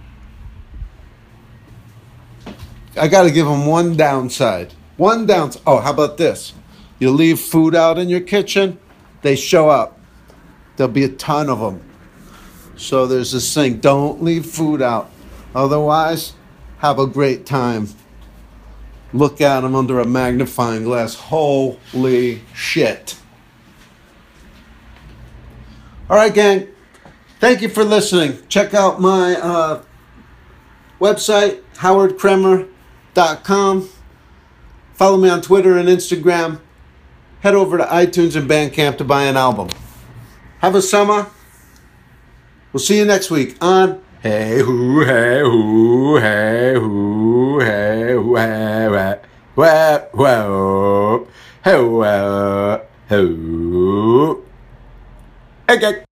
I 2.99 3.07
got 3.07 3.23
to 3.23 3.31
give 3.31 3.45
them 3.45 3.65
one 3.65 3.95
downside. 3.95 4.73
One 4.97 5.25
downside. 5.25 5.63
Oh, 5.65 5.79
how 5.79 5.93
about 5.93 6.17
this? 6.17 6.51
You 6.99 7.09
leave 7.09 7.39
food 7.39 7.73
out 7.73 7.97
in 7.97 8.09
your 8.09 8.19
kitchen, 8.19 8.77
they 9.21 9.37
show 9.37 9.69
up. 9.69 9.97
There'll 10.75 10.91
be 10.91 11.05
a 11.05 11.09
ton 11.09 11.49
of 11.49 11.61
them. 11.61 11.81
So 12.75 13.07
there's 13.07 13.31
this 13.31 13.53
thing 13.53 13.77
don't 13.77 14.21
leave 14.21 14.45
food 14.45 14.81
out. 14.81 15.09
Otherwise, 15.55 16.33
have 16.79 16.99
a 16.99 17.07
great 17.07 17.45
time. 17.45 17.87
Look 19.13 19.39
at 19.39 19.61
them 19.61 19.73
under 19.73 20.01
a 20.01 20.05
magnifying 20.05 20.83
glass. 20.83 21.15
Holy 21.15 22.41
shit. 22.53 23.15
All 26.09 26.17
right, 26.17 26.33
gang. 26.33 26.67
Thank 27.39 27.61
you 27.61 27.69
for 27.69 27.83
listening. 27.83 28.39
Check 28.47 28.73
out 28.73 28.99
my 29.01 29.35
uh, 29.35 29.83
website, 30.99 31.61
howardkremer.com. 31.75 33.89
Follow 34.93 35.17
me 35.17 35.29
on 35.29 35.41
Twitter 35.41 35.77
and 35.77 35.89
Instagram. 35.89 36.61
Head 37.41 37.55
over 37.55 37.77
to 37.77 37.83
iTunes 37.85 38.35
and 38.35 38.49
Bandcamp 38.49 38.97
to 38.99 39.03
buy 39.03 39.23
an 39.23 39.35
album. 39.35 39.69
Have 40.59 40.75
a 40.75 40.81
summer. 40.81 41.27
We'll 42.71 42.79
see 42.79 42.97
you 42.97 43.05
next 43.05 43.29
week 43.29 43.57
on 43.61 44.01
Hey 44.21 44.59
Hoo 44.59 45.03
Hey 45.03 45.41
Hoo 45.41 46.17
Hey 46.17 46.73
Hoo 46.75 47.59
Hey 47.59 48.13
Hoo 48.13 48.35
Hey 48.35 48.87
Wah 48.87 49.17
Wah 49.55 49.99
Wah 50.13 51.19
Hey 51.63 51.81
Wah 51.81 52.79
Hey 53.09 54.42
Okay. 55.69 56.03